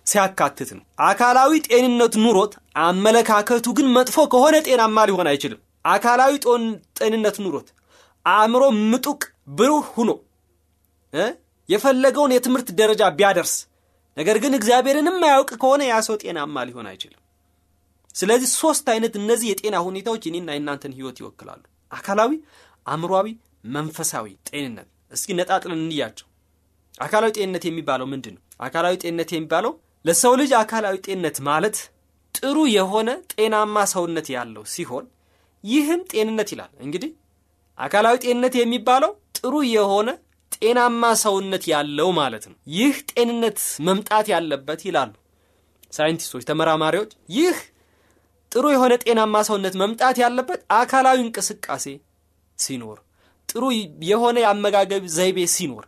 ሲያካትት 0.06 0.70
ነው። 0.76 0.82
አካላዊ 1.06 1.52
ጤንነት 1.68 2.14
ኑሮት 2.22 2.52
አመለካከቱ 2.84 3.66
ግን 3.78 3.88
መጥፎ 3.96 4.16
ከሆነ 4.32 4.56
ጤናማ 4.66 5.04
ሊሆን 5.08 5.28
አይችልም። 5.32 5.60
አካላዊ 5.84 6.32
ጤንነት 6.98 7.36
ኑሮት 7.44 7.68
አእምሮ 8.26 8.62
ምጡቅ 8.90 9.22
ብሩህ 9.58 9.86
ሁኖ 9.96 10.10
የፈለገውን 11.68 12.34
የትምህርት 12.34 12.68
ደረጃ 12.80 13.02
ቢያደርስ 13.18 13.54
ነገር 14.16 14.36
ግን 14.42 14.56
እግዚአብሔርን 14.58 15.08
የማያውቅ 15.10 15.50
ከሆነ 15.60 15.82
ያ 15.88 15.96
ሰው 16.06 16.16
ጤናማ 16.22 16.64
ሊሆን 16.68 16.86
አይችልም። 16.90 17.20
ስለዚህ 18.14 18.48
ሶስት 18.60 18.86
አይነት 18.92 19.14
እነዚህ 19.20 19.48
የጤና 19.50 19.76
ሁኔታዎች 19.86 20.22
የኔና 20.28 20.50
የናንተን 20.56 20.94
ህይወት 20.98 21.18
ይወክላሉ። 21.22 21.60
አካላዊ፣ 21.90 22.32
አእምሯዊ፣ 22.86 23.28
መንፈሳዊ 23.74 24.26
ጤንነት። 24.48 24.88
እስኪ 25.12 25.36
ነጣጥለን 25.38 25.80
እንያቸው። 25.84 26.26
አካላዊ 27.00 27.30
ጤንነት 27.36 27.64
የሚባለው 27.68 28.06
ምንድን 28.12 28.34
ነው? 28.36 28.42
አካላዊ 28.60 28.94
ጤንነት 29.02 29.30
የሚባለው 29.34 29.72
ለሰው 30.04 30.34
ልጅ 30.40 30.52
አካላዊ 30.60 30.96
ጤንነት 31.06 31.36
ማለት 31.48 31.76
ጥሩ 32.34 32.56
የሆነ 32.74 33.10
ጤናማ 33.32 33.76
ሰውነት 33.92 34.28
ያለው 34.34 34.64
ሲሆን 34.74 35.06
ይህም 35.64 36.00
ጤንነት 36.12 36.48
ይላል። 36.54 36.70
እንግዲህ 36.84 37.10
አካላዊ 37.78 38.16
ጤንነት 38.24 38.54
የሚባለው 38.60 39.12
ጥሩ 39.38 39.54
የሆነ 39.70 40.08
ጤናማ 40.56 41.02
ሰውነት 41.22 41.64
ያለው 41.72 42.08
ማለት 42.18 42.44
ነው። 42.50 42.56
ይህ 42.76 42.96
ጤንነት 43.12 43.58
መምጣት 43.86 44.26
ያለበት 44.32 44.80
ይላሉ 44.88 45.12
ሳይንቲስቶች፣ 45.92 46.42
ተመራማሪዎች። 46.50 47.12
ይህ 47.36 47.56
ጥሩ 48.52 48.64
የሆነ 48.74 48.92
ጤናማ 49.02 49.36
ሰውነት 49.48 49.74
መምጣት 49.82 50.16
ያለበት 50.22 50.60
አካላዊ 50.78 51.18
እንቅስቃሴ 51.24 51.86
ሲኖር፣ 52.58 52.98
ጥሩ 53.48 53.62
የሆነ 54.10 54.36
የአመጋገብ 54.44 55.04
ዘይቤ 55.16 55.38
ሲኖር፣ 55.54 55.84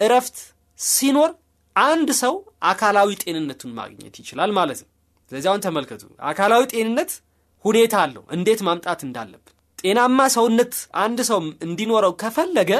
እረፍት 0.00 0.36
ሲኖር 0.78 1.30
አንድ 1.76 2.08
ሰው 2.22 2.34
አካላዊ 2.70 3.10
ጤንነቱን 3.22 3.72
ማግኘት 3.78 4.14
ይችላል 4.20 4.50
ማለት 4.58 4.80
ነው። 4.84 4.90
ስለዚህ 5.30 5.48
አሁን 5.50 5.62
ተመልከቱ፣ 5.66 6.02
አካላዊ 6.30 6.62
ጤንነት 6.72 7.12
ሁኔታ 7.64 7.94
አለው፣ 8.04 8.24
እንዴት 8.36 8.60
ማምጣት 8.66 9.00
እንዳለብን። 9.06 9.50
ጤናማ 9.80 10.18
ሰውነት 10.34 10.74
አንድ 11.02 11.18
ሰው 11.28 11.38
እንዲኖረው 11.66 12.12
ከፈለገ 12.22 12.70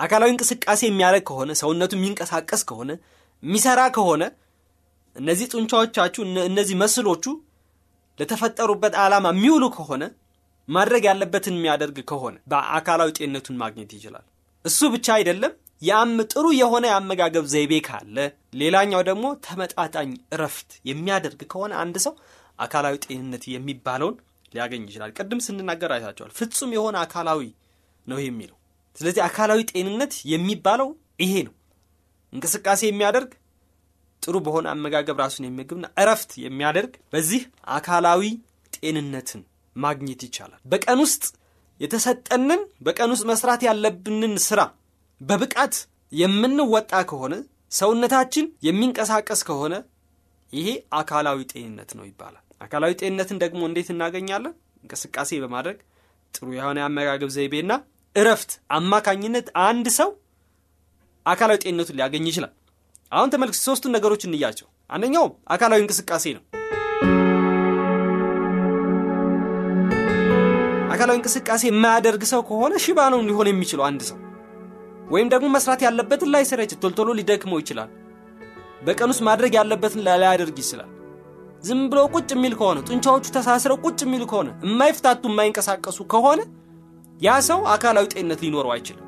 አካላዊ 0.00 0.30
እንቅስቃሴ 0.32 0.80
የሚያደርግ 0.88 1.24
ከሆነ 1.28 1.50
ሰውነቱ 1.60 1.92
የሚንቀሳቀስ 1.98 2.62
ከሆነ 2.68 2.90
የሚሰራ 3.42 3.80
ከሆነ 3.96 4.22
እነዚህ 5.16 5.46
ጡንቻዎቻችሁ 5.52 6.20
እነዚህ 6.48 6.76
መስሎቹ 6.82 7.24
ለተፈጠሩበት 8.18 8.94
ዓላማ 9.02 9.26
የሚውሉ 9.34 9.64
ከሆነ 9.76 10.04
ማድረግ 10.68 11.02
ያለበትን 11.08 11.54
የሚያደርግ 11.56 11.98
ከሆነ 12.10 12.36
በአካላዊ 12.50 13.10
ጤንነቱን 13.18 13.56
ማግኘት 13.62 13.90
ይችላል። 13.96 14.24
እሱ 14.64 14.80
ብቻ 14.94 15.06
አይደለም፣ 15.16 15.52
ያም 15.82 16.16
ጥሩ 16.32 16.46
የሆነ 16.60 16.84
የአመጋገብ 16.90 17.44
ዘይቤ 17.52 17.74
ካለ፣ 17.86 18.16
ሌላኛው 18.60 19.02
ደግሞ 19.08 19.26
ተመጣጣኝ 19.46 20.10
እረፍት 20.34 20.70
የሚያደርግ 20.90 21.40
ከሆነ 21.52 21.72
አንድ 21.82 21.96
ሰው 22.06 22.14
አካላዊ 22.58 22.94
ጤንነት 23.04 23.44
የሚባለውን 23.54 24.16
ሊያገኝ 24.52 24.82
ይችላል። 24.88 25.10
ቅድም 25.16 25.40
ስንናገር 25.46 25.90
አይታቸዋል። 25.96 26.32
ፍጹም 26.38 26.70
የሆነ 26.76 26.96
አካላዊ 27.04 27.40
ነው 28.06 28.18
የሚለው። 28.24 28.56
ስለዚህ 28.96 29.22
አካላዊ 29.26 29.60
ጤንነት 29.72 30.14
የሚባለው 30.32 30.88
ይሄ 31.24 31.34
ነው። 31.48 31.54
እንቅስቃሴ 32.32 32.80
የሚያደርግ 32.88 33.30
ጥሩ 34.22 34.36
በሆነ 34.46 34.66
አመጋገብ 34.72 35.18
ራሱን 35.22 35.44
የሚመግብና 35.46 35.86
እረፍት 36.02 36.30
የሚያደርግ 36.44 36.94
በዚህ 37.12 37.42
አካላዊ 37.76 38.22
ጤንነትን 38.72 39.42
ማግኘት 39.76 40.20
ይቻላል። 40.26 40.60
በቀን 40.72 41.00
ውስጥ 41.04 41.24
የተሰጠንን 41.80 42.60
በቀን 42.86 43.12
ውስጥ 43.14 43.24
መስራት 43.30 43.62
ያለብንን 43.68 44.34
ስራ 44.46 44.60
በብቃት 45.20 45.74
የምንወጣ 46.12 46.92
ከሆነ 47.10 47.34
ሰውነታችን 47.72 48.46
የሚንቀሳቀስ 48.66 49.40
ከሆነ 49.48 49.74
ይሄ 50.52 50.68
አካላዊ 51.00 51.38
ጤንነት 51.52 51.90
ነው 51.98 52.04
ይባላል። 52.08 52.44
አካላዊ 52.60 52.92
ጤንነትን 53.00 53.38
ደግሞ 53.42 53.60
እንዴት 53.68 53.88
እናገኛለን? 53.94 54.54
እንቅስቃሴ 54.82 55.30
በማድረግ 55.42 55.78
ጥሩ 56.34 56.46
የሆነ 56.56 56.78
የአመጋገብ 56.82 57.30
ዘይቤና 57.36 57.72
እረፍት 58.16 58.50
አማካኝነት 58.76 59.46
አንድ 59.64 59.86
ሰው 59.98 60.10
አካላዊ 61.26 61.58
ጤንነቱን 61.64 61.96
ሊያገኝ 61.98 62.26
ይችላል። 62.30 62.52
አሁን 63.12 63.32
ተመልክ 63.32 63.56
ሶስቱን 63.60 63.94
ነገሮች 63.96 64.22
እንያቸው። 64.26 64.66
አንደኛው 64.90 65.26
አካላዊ 65.54 65.80
እንቅስቃሴ 65.84 66.24
ነው። 66.36 66.42
አካላዊ 70.92 71.16
እንቅስቃሴ 71.18 71.62
የማያደርግ 71.68 72.22
ሰው 72.32 72.40
ከሆነ 72.48 72.74
ሽባ 72.84 73.00
ነው 73.14 73.20
ሊሆን 73.28 73.50
የሚችለው 73.50 73.84
አንድ 73.88 74.02
ሰው 74.08 74.18
ወይም 75.10 75.28
ደግሞ 75.32 75.46
መስራት 75.54 75.80
ያለበትን 75.86 76.32
ላይሰራ 76.34 76.60
ይችላል። 76.64 76.82
ቶሎ 76.84 76.94
ቶሎ 76.98 77.10
ሊደክመው 77.18 77.60
ይችላል። 77.62 77.90
በቀን 78.86 79.10
ውስጥ 79.12 79.22
ማድረግ 79.28 79.52
ያለበትን 79.58 80.02
ላያደርግ 80.06 80.56
ይችላል። 80.62 80.90
ዝም 81.64 81.80
ብሎ 81.90 82.00
ቁጭ 82.14 82.28
የሚል 82.34 82.52
ከሆነ 82.58 82.78
ጡንቻዎቹ 82.88 83.24
ተሳስረው 83.36 83.78
ቁጭ 83.84 83.98
የሚሉ 84.04 84.22
ከሆነ 84.30 84.48
የማይፍታቱ 84.64 85.22
የማይንቀሳቀሱ 85.30 85.98
ከሆነ 86.12 86.40
ያ 87.20 87.36
ሰው 87.48 87.60
አካላዊ 87.72 88.06
ጤንነት 88.12 88.40
ሊኖረው 88.44 88.72
አይችልም። 88.74 89.04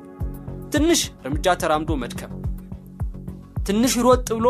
ትንሽ 0.73 1.01
እርምጃ 1.23 1.55
ተራምዶ 1.61 1.91
መድከም፣ 2.01 2.31
ትንሽ 3.67 3.93
ሮጥ 4.05 4.27
ብሎ 4.37 4.47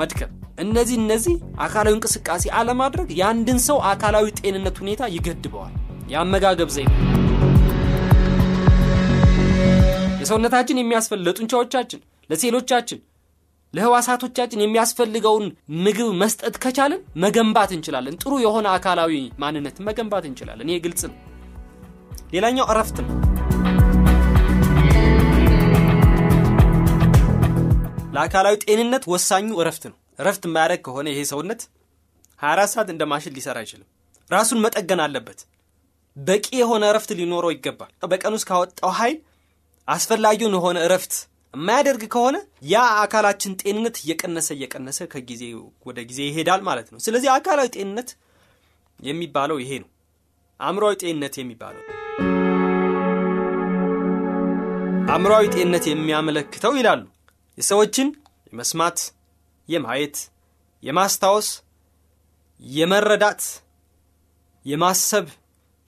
መድከም፣ 0.00 0.30
እነዚህ 0.62 0.96
እነዚህ 1.02 1.34
አካላዊ 1.66 1.94
እንቅስቃሴ 1.96 2.44
አለማድረግ 2.58 3.08
የአንድን 3.18 3.58
ሰው 3.68 3.78
አካላዊ 3.92 4.26
ጤንነት 4.40 4.76
ሁኔታ 4.82 5.08
ይገድበዋል። 5.14 5.74
የአመጋገብ 6.12 6.70
ዘይቤ 6.74 6.90
ለሰውነታችን 10.20 10.80
የሚያስፈልግ 10.80 11.24
ለጡንቻዎቻችን፣ 11.28 12.00
ለሴሎቻችን 12.30 12.98
ለህዋሳቶቻችን 13.74 14.62
የሚያስፈልገውን 14.62 15.44
ምግብ 15.84 16.08
መስጠት 16.22 16.56
ከቻልን 16.64 17.00
መገንባት 17.22 17.70
እንችላለን። 17.76 18.18
ጥሩ 18.22 18.32
የሆነ 18.42 18.66
አካላዊ 18.76 19.12
ማንነትን 19.42 19.86
መገንባት 19.88 20.24
እንችላለን። 20.30 20.70
ይሄ 20.72 20.78
ግልጽ 20.86 21.02
ነው። 21.10 21.16
ሌላኛው 22.34 22.66
እረፍት 22.72 22.98
ነው። 23.04 23.16
ለአካላዊ 28.14 28.54
ጤንነት 28.64 29.04
ወሳኙ 29.12 29.48
እረፍት 29.60 29.84
ነው። 29.90 29.96
እረፍት 30.18 30.42
የማያደርግ 30.48 30.80
ከሆነ 30.86 31.06
ይሄ 31.12 31.20
ሰውነት 31.30 31.60
24 32.40 32.72
ሰዓት 32.74 32.88
እንደ 32.94 33.02
ማሽን 33.10 33.34
ሊሰራ 33.36 33.58
አይችልም። 33.62 33.88
ራሱን 34.30 34.58
መጠገን 34.64 35.00
አለበት። 35.04 35.40
በቂ 36.16 36.46
የሆነ 36.60 36.82
እረፍት 36.90 37.10
ሊኖረው 37.18 37.52
ይገባል። 37.54 37.92
በቀን 38.12 38.34
ውስጥ 38.36 38.46
ካወጣው 38.48 38.90
ኃይል 38.98 39.16
አስፈላጊውን 39.88 40.56
የሆነ 40.58 40.78
እረፍት 40.86 41.14
የማያደርግ 41.54 42.02
ከሆነ 42.12 42.36
ያ 42.70 42.82
አካላችን 43.00 43.56
ጤንነት 43.62 43.96
እየቀነሰ 44.02 44.48
እየቀነሰ 44.56 44.98
ከጊዜ 45.12 45.42
ወደ 45.88 45.98
ጊዜ 46.10 46.20
ይሄዳል 46.28 46.60
ማለት 46.68 46.86
ነው። 46.92 47.00
ስለዚህ 47.06 47.30
አካላዊ 47.34 47.68
ጤንነት 47.76 48.10
የሚባለው 49.00 49.58
ይሄ 49.62 49.72
ነው። 49.82 49.90
አእምሯዊ 50.60 50.94
ጤንነት 51.02 51.34
የሚባለው 51.40 51.82
አእምሯዊ 55.12 55.44
ጤንነት 55.54 55.84
የሚያመለክተው 55.90 56.72
ይላሉ 56.80 57.02
የሰዎችን 57.58 58.08
የመስማት፣ 58.52 58.98
የማየት፣ 59.68 60.16
የማስታወስ፣ 60.82 61.48
የመረዳት፣ 62.62 63.42
የማሰብ 64.66 65.26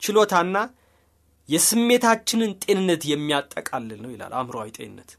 ችሎታና 0.01 0.57
የስሜታችንን 1.49 2.51
ጤንነት 2.63 3.03
የሚያጠቃልል 3.11 3.99
ነው 4.03 4.11
ይላል 4.13 4.33
አእምሮዊ 4.39 4.69
ጤንነት። 4.77 5.11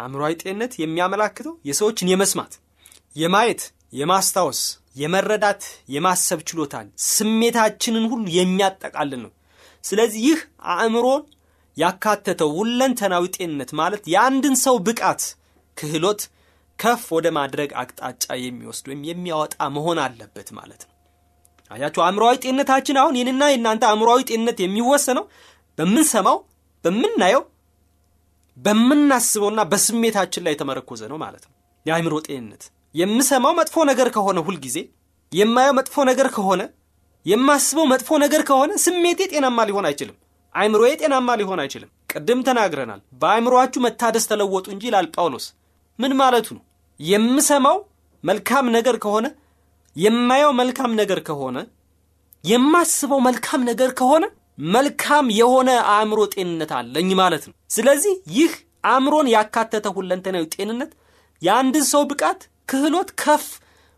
አእምሮዊ 0.00 0.32
ጤንነት 0.42 0.72
የሚያመላክተው 0.80 1.54
የሰዎችን 1.68 2.10
የመስማት፣ 2.12 2.52
የማየት፣ 3.16 3.62
የማስታወስ፣ 4.00 4.60
የመረዳት፣ 4.96 5.62
የማሰብ 5.94 6.40
ችሎታን 6.48 6.86
ስሜታችንን 7.10 8.04
ሁሉ 8.12 8.24
የሚያጠቃልል 8.36 9.20
ነው። 9.24 9.32
ስለዚህ 9.84 10.20
ይህ 10.28 10.40
አእምሮን 10.74 11.22
ያካተተው 11.76 12.50
ሁለንተናዊ 12.58 13.24
ጤንነት 13.36 13.70
ማለት 13.80 14.02
የአንድን 14.12 14.56
ሰው 14.64 14.76
ብቃት፣ 14.86 15.22
ክህሎት 15.76 16.22
ከፍ 16.78 17.04
ወደ 17.16 17.26
ማድረግ 17.36 17.70
አቅጣጫ 17.80 18.24
የሚወስድ 18.42 18.86
ወይም 18.90 19.02
የሚያወጣ 19.08 19.56
መሆን 19.74 19.98
አለበት 20.04 20.48
ማለት 20.58 20.82
ነው። 20.82 20.94
አያችሁ፣ 21.70 22.00
አእምሮዊ 22.06 22.34
ጤንነታችን 22.44 22.96
አሁን 23.02 23.16
ይህንና 23.18 23.44
የእናንተ 23.50 23.84
አእምሮዊ 23.90 24.20
ጤንነት 24.30 24.58
የሚወሰነው 24.64 25.24
በምንሰማው፣ 25.78 26.38
በምናየው፣ 26.84 27.42
በምናስበውና 28.56 29.60
በስሜታችን 29.70 30.44
ላይ 30.46 30.52
የተመረኮዘ 30.54 31.02
ነው 31.12 31.18
ማለት 31.22 31.42
ነው። 31.46 31.52
የአእምሮ 31.86 32.14
ጤንነት 32.26 32.62
የምሰማው 32.94 33.52
መጥፎ 33.58 33.84
ነገር 33.90 34.08
ከሆነ 34.14 34.38
ሁልጊዜ 34.46 34.78
የማየው 35.32 35.74
መጥፎ 35.78 35.96
ነገር 36.10 36.28
ከሆነ 36.36 36.62
የማስበው 37.26 37.86
መጥፎ 37.92 38.18
ነገር 38.22 38.42
ከሆነ 38.48 38.72
ስሜቴ 38.84 39.20
ጤናማ 39.32 39.64
ሊሆን 39.68 39.86
አይችልም። 39.88 40.16
አእምሮዬ 40.54 40.92
ጤናማ 41.00 41.30
ሊሆን 41.40 41.60
አይችልም። 41.62 41.90
ቅድም 42.12 42.40
ተናግረናል። 42.46 43.00
በአእምሮአችሁ 43.20 43.80
መታደስ 43.84 44.24
ተለወጡ 44.30 44.66
እንጂ 44.74 44.84
ይላል 44.88 45.06
ጳውሎስ። 45.14 45.46
ምን 45.98 46.12
ማለቱ 46.20 46.48
ነው? 46.56 46.62
የምሰማው 47.00 47.78
መልካም 48.24 48.66
ነገር 48.76 48.96
ከሆነ 49.04 49.26
የማየው 49.96 50.52
መልካም 50.60 50.92
ነገር 51.00 51.20
ከሆነ 51.28 51.58
የማስበው 52.44 53.20
መልካም 53.26 53.60
ነገር 53.70 53.90
ከሆነ 53.98 54.24
መልካም 54.68 55.26
የሆነ 55.36 55.70
አእምሮ 55.92 56.20
ጤንነት 56.34 56.70
አለኝ 56.78 57.10
ማለት 57.20 57.44
ነው። 57.48 57.54
ስለዚህ 57.74 58.14
ይህ 58.36 58.52
አእምሮን 58.90 59.28
ያካተተ 59.34 59.86
ሁለንተናዊ 59.96 60.44
ጤንነት 60.54 60.92
የአንድን 61.42 61.84
ሰው 61.92 62.02
ብቃት፣ 62.10 62.40
ክህሎት 62.68 63.10
ከፍ 63.22 63.46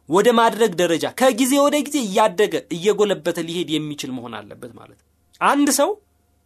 ወደ 0.09 0.29
ማድረግ 0.39 0.73
ደረጃ 0.81 1.05
ከጊዜ 1.21 1.53
ወደ 1.65 1.77
ጊዜ 1.87 1.97
እያደገ 2.07 2.55
እየጎለበተ 2.77 3.39
ሊሄድ 3.49 3.69
የሚችል 3.75 4.11
መሆን 4.17 4.35
አለበት 4.39 4.73
ማለት 4.79 4.99
ነው። 5.01 5.09
አንድ 5.41 5.69
ሰው 5.79 5.91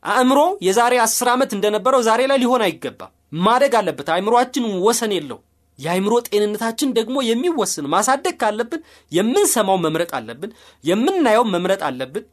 አእምሮ 0.02 0.38
የዛሬ 0.66 0.94
አስር 1.04 1.28
ዓመት 1.32 1.50
እንደነበረው 1.56 2.00
ዛሬ 2.08 2.22
ላይ 2.30 2.38
ሊሆን 2.42 2.62
አይገባም። 2.66 3.12
ማደግ 3.40 3.72
አለበት። 3.78 4.08
አእምሮአችን 4.14 4.64
ወሰን 4.84 5.12
የለው። 5.16 5.38
የአእምሮ 5.78 6.14
ጤንነታችን 6.28 6.90
ደግሞ 6.98 7.16
የሚወስን 7.28 7.86
ማሳደግ 7.94 8.34
ካለብን 8.42 8.82
የምንሰማው 9.12 9.78
መምረጥ 9.84 10.10
አለብን። 10.18 10.52
የምናየው 10.84 11.44
መምረጥ 11.54 11.82
አለብን። 11.88 12.24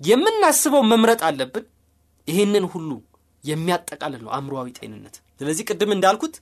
የምናስበው 0.00 0.82
መምረጥ 0.90 1.20
አለብን። 1.28 1.64
ይህንን 2.28 2.64
ሁሉ 2.72 2.90
የሚያጠቃልል 3.44 4.20
ነው 4.24 4.30
አእምሮዊ 4.36 4.68
ጤንነት። 4.78 5.16
ስለዚህ 5.40 5.64
ቅድም 5.68 5.92
እንዳልኩት 5.96 6.34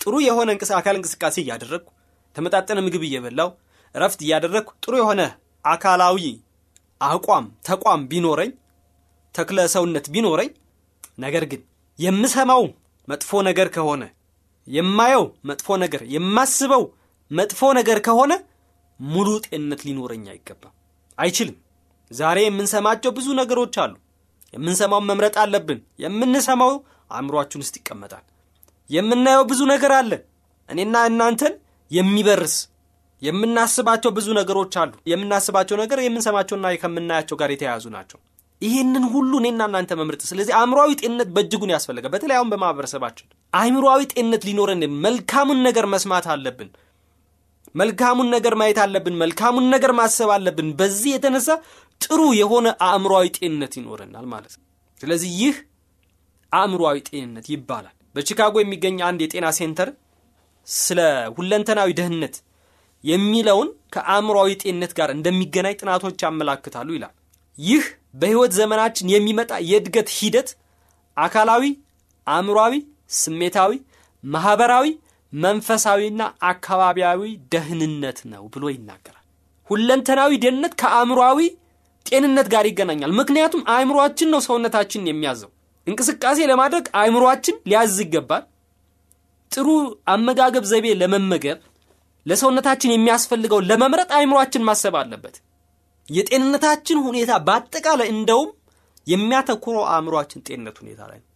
ጥሩ 0.00 0.14
የሆነ 0.26 0.50
አካል 0.78 0.94
እንቅስቃሴ 0.98 1.36
እያደረግኩ 1.42 1.88
ተመጣጠነ 2.36 2.78
ምግብ 2.86 3.02
እየበላው 3.08 3.48
እረፍት 3.94 4.20
እያደረግኩ 4.24 4.70
ጥሩ 4.84 4.94
የሆነ 5.00 5.22
አካላዊ 5.64 6.20
አቋም 7.00 7.46
ተቋም 7.66 8.02
ቢኖረኝ 8.10 8.50
ተክለ 9.34 9.58
ሰውነት 9.74 10.06
ቢኖረኝ 10.14 10.50
ነገር 11.18 11.44
ግን 11.50 11.62
የምሰማው 11.98 12.62
መጥፎ 13.08 13.30
ነገር 13.48 13.68
ከሆነ 13.74 14.02
የማየው 14.66 15.24
መጥፎ 15.48 15.76
ነገር 15.82 16.02
የማስበው 16.14 16.82
መጥፎ 17.30 17.60
ነገር 17.78 17.98
ከሆነ 18.06 18.32
ሙሉ 19.00 19.28
ጤንነት 19.46 19.80
ሊኖረኝ 19.86 20.24
አይገባም፣ 20.32 20.74
አይችልም። 21.18 21.56
ዛሬ 22.10 22.38
የምንሰማቸው 22.44 23.10
ብዙ 23.18 23.28
ነገሮች 23.40 23.74
አሉ። 23.82 23.92
የምንሰማው 24.54 25.00
መምረጥ 25.10 25.34
አለብን። 25.42 25.80
የምንሰማው 26.04 26.72
አእምሯችን 27.10 27.62
ውስጥ 27.64 27.74
ይቀመጣል። 27.80 28.24
የምናየው 28.90 29.44
ብዙ 29.50 29.60
ነገር 29.72 29.92
አለ። 29.98 30.12
እኔና 30.68 30.96
እናንተን 31.10 31.54
የሚበርስ 31.90 32.56
የምናስባቸው 33.22 34.10
ብዙ 34.18 34.28
ነገሮች 34.38 34.74
አሉ። 34.82 34.92
የምናስባቸው 35.10 35.76
ነገር 35.82 35.98
የምንሰማቸውና 36.02 36.66
ከምናያቸው 36.82 37.38
ጋር 37.40 37.50
የተያያዙ 37.54 37.86
ናቸው። 37.96 38.18
ይህንን 38.62 39.04
ሁሉ 39.12 39.32
እኔና 39.40 39.60
እናንተ 39.68 39.92
መምረጥ። 40.00 40.22
ስለዚህ 40.30 40.54
አእምሯዊ 40.58 40.90
ጤንነት 41.00 41.28
በእጅጉን 41.36 41.72
ያስፈልጋል። 41.74 42.12
በተለይ 42.14 42.36
አሁን 42.38 42.50
በማህበረሰባችን 42.52 43.26
አእምሯዊ 43.52 44.02
ጤንነት 44.12 44.42
ሊኖረን 44.48 44.82
መልካሙን 45.04 45.60
ነገር 45.68 45.86
መስማት 45.94 46.26
አለብን። 46.34 46.70
መልካሙን 47.74 48.28
ነገር 48.34 48.54
ማየት 48.60 48.78
አለብን። 48.84 49.16
መልካሙን 49.22 49.66
ነገር 49.74 49.92
ማሰብ 49.98 50.30
አለብን። 50.36 50.68
በዚህ 50.78 51.10
የተነሳ 51.14 51.48
ጥሩ 52.00 52.20
የሆነ 52.40 52.68
አእምሯዊ 52.86 53.26
ጤንነት 53.36 53.72
ይኖረናል 53.78 54.26
ማለት 54.32 54.54
ነው። 54.58 54.64
ስለዚህ 55.00 55.30
ይህ 55.42 55.56
አእምሯዊ 56.52 56.98
ጤንነት 57.08 57.46
ይባላል። 57.52 57.96
በቺካጎ 58.14 58.54
የሚገኝ 58.60 58.96
አንድ 59.08 59.20
የጤና 59.24 59.48
ሴንተር 59.58 59.90
ስለ 60.66 61.00
ሁለንተናዊ 61.36 61.90
ደህንነት 61.98 62.34
የሚለውን 63.04 63.68
ከአእምሯዊ 63.94 64.50
ጤንነት 64.62 64.92
ጋር 64.98 65.10
እንደሚገናኝ 65.14 65.74
ጥናቶች 65.80 66.18
ያመላክታሉ 66.24 66.88
ይላል። 66.96 67.14
ይህ 67.58 67.84
በሕይወት 68.14 68.52
ዘመናችን 68.58 69.12
የሚመጣ 69.12 69.52
የእድገት 69.70 70.08
ሂደት 70.16 70.48
አካላዊ፣ 71.16 71.64
አእምሯዊ፣ 72.26 72.74
ስሜታዊ፣ 73.18 73.72
ማኅበራዊ፣ 74.24 74.86
መንፈሳዊና 75.32 76.20
አካባቢያዊ 76.50 77.22
ደህንነት 77.52 78.18
ነው 78.32 78.44
ብሎ 78.54 78.64
ይናገራል። 78.72 79.24
ሁለንተናዊ 79.70 80.32
ደህንነት 80.44 80.72
ከአእምሯዊ 80.80 81.40
ጤንነት 82.06 82.46
ጋር 82.54 82.64
ይገናኛል። 82.70 83.12
ምክንያቱም 83.18 83.62
አእምሯችን 83.72 84.30
ነው 84.34 84.40
ሰውነታችንን 84.46 85.10
የሚያዘው። 85.10 85.50
እንቅስቃሴ 85.86 86.38
ለማድረግ 86.50 86.86
አእምሯችን 87.00 87.56
ሊያዝ 87.66 87.96
ይገባል። 88.04 88.44
ጥሩ 89.50 89.68
አመጋገብ 90.12 90.64
ዘይቤ 90.70 90.86
ለመመገብ 91.00 91.58
ለሰውነታችን 92.26 92.94
የሚያስፈልገው 92.94 93.60
ለመምረጥ 93.68 94.10
አእምሯችን 94.16 94.66
ማሰብ 94.68 94.94
አለበት። 95.00 95.36
የጤንነታችን 96.08 96.98
ሁኔታ 97.06 97.32
በአጠቃላይ 97.46 98.08
እንደውም 98.14 98.50
የሚያተኩረው 99.06 99.84
አእምሯችን 99.92 100.44
ጤንነት 100.48 100.76
ሁኔታ 100.82 101.00
ላይ 101.10 101.18
ነው። 101.20 101.26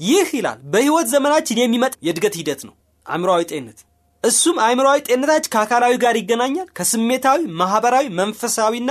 ይህ 0.00 0.28
ይላል 0.38 0.60
በሕይወት 0.72 1.06
ዘመናችን 1.12 1.60
የሚመጣ 1.60 1.94
የእድገት 2.06 2.36
ሂደት 2.40 2.60
ነው 2.68 2.74
አእምሯዊ 3.06 3.42
ጤንነት። 3.50 3.80
እሱም 4.24 4.56
አእምሯዊ 4.66 4.98
ጤንነታችን 5.08 5.52
ከአካላዊ 5.54 5.94
ጋር 6.04 6.14
ይገናኛል። 6.20 6.68
ከስሜታዊ፣ 6.78 7.40
ማህበራዊ፣ 7.60 8.06
መንፈሳዊና 8.20 8.90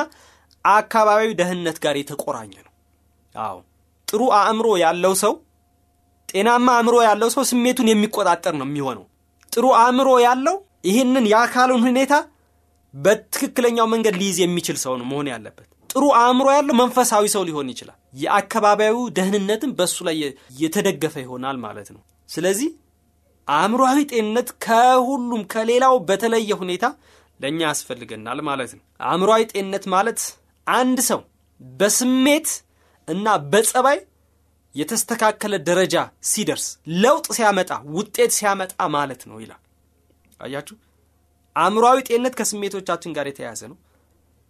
አካባቢያዊ 0.66 1.32
ደህንነት 1.40 1.78
ጋር 1.84 1.96
የተቆራኘ 2.00 2.54
ነው። 2.60 2.72
አዎ 3.36 3.56
ጥሩ 4.08 4.22
አእምሮ 4.40 4.68
ያለው 4.84 5.14
ሰው 5.24 5.34
ጤናማ 6.30 6.68
አእምሮ 6.78 6.96
ያለው 7.08 7.30
ሰው 7.36 7.44
ስሜቱን 7.50 7.90
የሚቆጣጠር 7.92 8.54
ነው 8.60 8.68
የሚሆነው። 8.70 9.06
ጥሩ 9.52 9.66
አእምሮ 9.80 10.10
ያለው 10.26 10.56
ይህንን 10.90 11.26
የአካሉን 11.32 11.84
ሁኔታ 11.88 12.14
በትክክለኛው 12.94 13.88
መንገድ 13.94 14.16
ሊይዝ 14.22 14.38
የሚችል 14.42 14.78
ሰው 14.84 14.94
ነው 15.00 15.06
መሆን 15.12 15.28
ያለበት። 15.34 15.68
ጥሩ 15.90 16.04
አእምሮ 16.20 16.48
ያለው 16.56 16.76
መንፈሳዊ 16.82 17.26
ሰው 17.34 17.44
ሊሆን 17.48 17.68
ይችላል። 17.74 17.98
የአካባቢያዊ 18.16 18.98
ደህንነትም 19.18 19.72
በእሱ 19.78 19.98
ላይ 20.08 20.18
የተደገፈ 20.62 21.16
ይሆናል 21.24 21.58
ማለት 21.66 21.90
ነው። 21.96 22.02
ስለዚህ 22.30 22.70
አእምሯዊ 23.48 24.00
ጤንነት 24.12 24.50
ከሁሉም 24.66 25.42
ከሌላው 25.54 25.96
በተለየ 26.10 26.52
ሁኔታ 26.62 26.86
ለእኛ 27.40 27.60
ያስፈልገናል 27.70 28.40
ማለት 28.50 28.72
ነው። 28.78 28.84
አእምሯዊ 29.08 29.44
ጤንነት 29.52 29.86
ማለት 29.96 30.20
አንድ 30.68 31.00
ሰው 31.10 31.22
በስሜት 31.62 32.50
እና 33.08 33.28
በጸባይ 33.52 34.00
የተስተካከለ 34.76 35.56
ደረጃ 35.68 35.96
ሲደርስ 36.24 36.66
ለውጥ 37.04 37.26
ሲያመጣ 37.38 37.72
ውጤት 37.96 38.32
ሲያመጣ 38.38 38.74
ማለት 38.96 39.22
ነው 39.30 39.38
ይላል። 39.44 39.62
አያችሁ፣ 40.40 40.76
አእምሯዊ 41.56 41.98
ጤንነት 42.08 42.36
ከስሜቶቻችን 42.40 43.14
ጋር 43.18 43.26
የተያያዘ 43.30 43.62
ነው። 43.72 43.78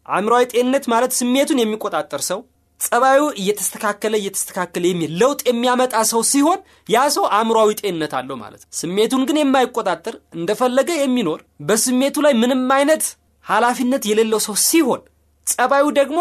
አእምሯዊ 0.06 0.44
ጤንነት 0.54 0.86
ማለት 0.94 1.12
ስሜቱን 1.20 1.62
የሚቆጣጠር 1.62 2.22
ሰው 2.30 2.40
ጸባዩ 2.82 3.22
እየተስተካከለ 3.42 4.14
እየተስተካከለ 4.22 4.84
የሚል 4.90 5.12
ለውጥ 5.22 5.42
የሚያመጣ 5.50 5.96
ሰው 6.12 6.22
ሲሆን 6.32 6.60
ያ 6.90 7.04
ሰው 7.16 7.26
አእምሯዊ 7.36 7.72
ጤንነት 7.82 8.14
አለው 8.20 8.38
ማለት 8.42 8.62
ነው። 8.64 8.70
ስሜቱን 8.80 9.24
ግን 9.30 9.40
የማይቆጣጠር 9.42 10.16
እንደፈለገ 10.38 10.90
የሚኖር 10.98 11.40
በስሜቱ 11.70 12.16
ላይ 12.26 12.34
ምንም 12.42 12.64
አይነት 12.78 13.06
ኃላፊነት 13.46 14.04
የሌለው 14.10 14.42
ሰው 14.48 14.56
ሲሆን 14.66 15.02
ጸባዩ 15.48 15.86
ደግሞ 16.00 16.20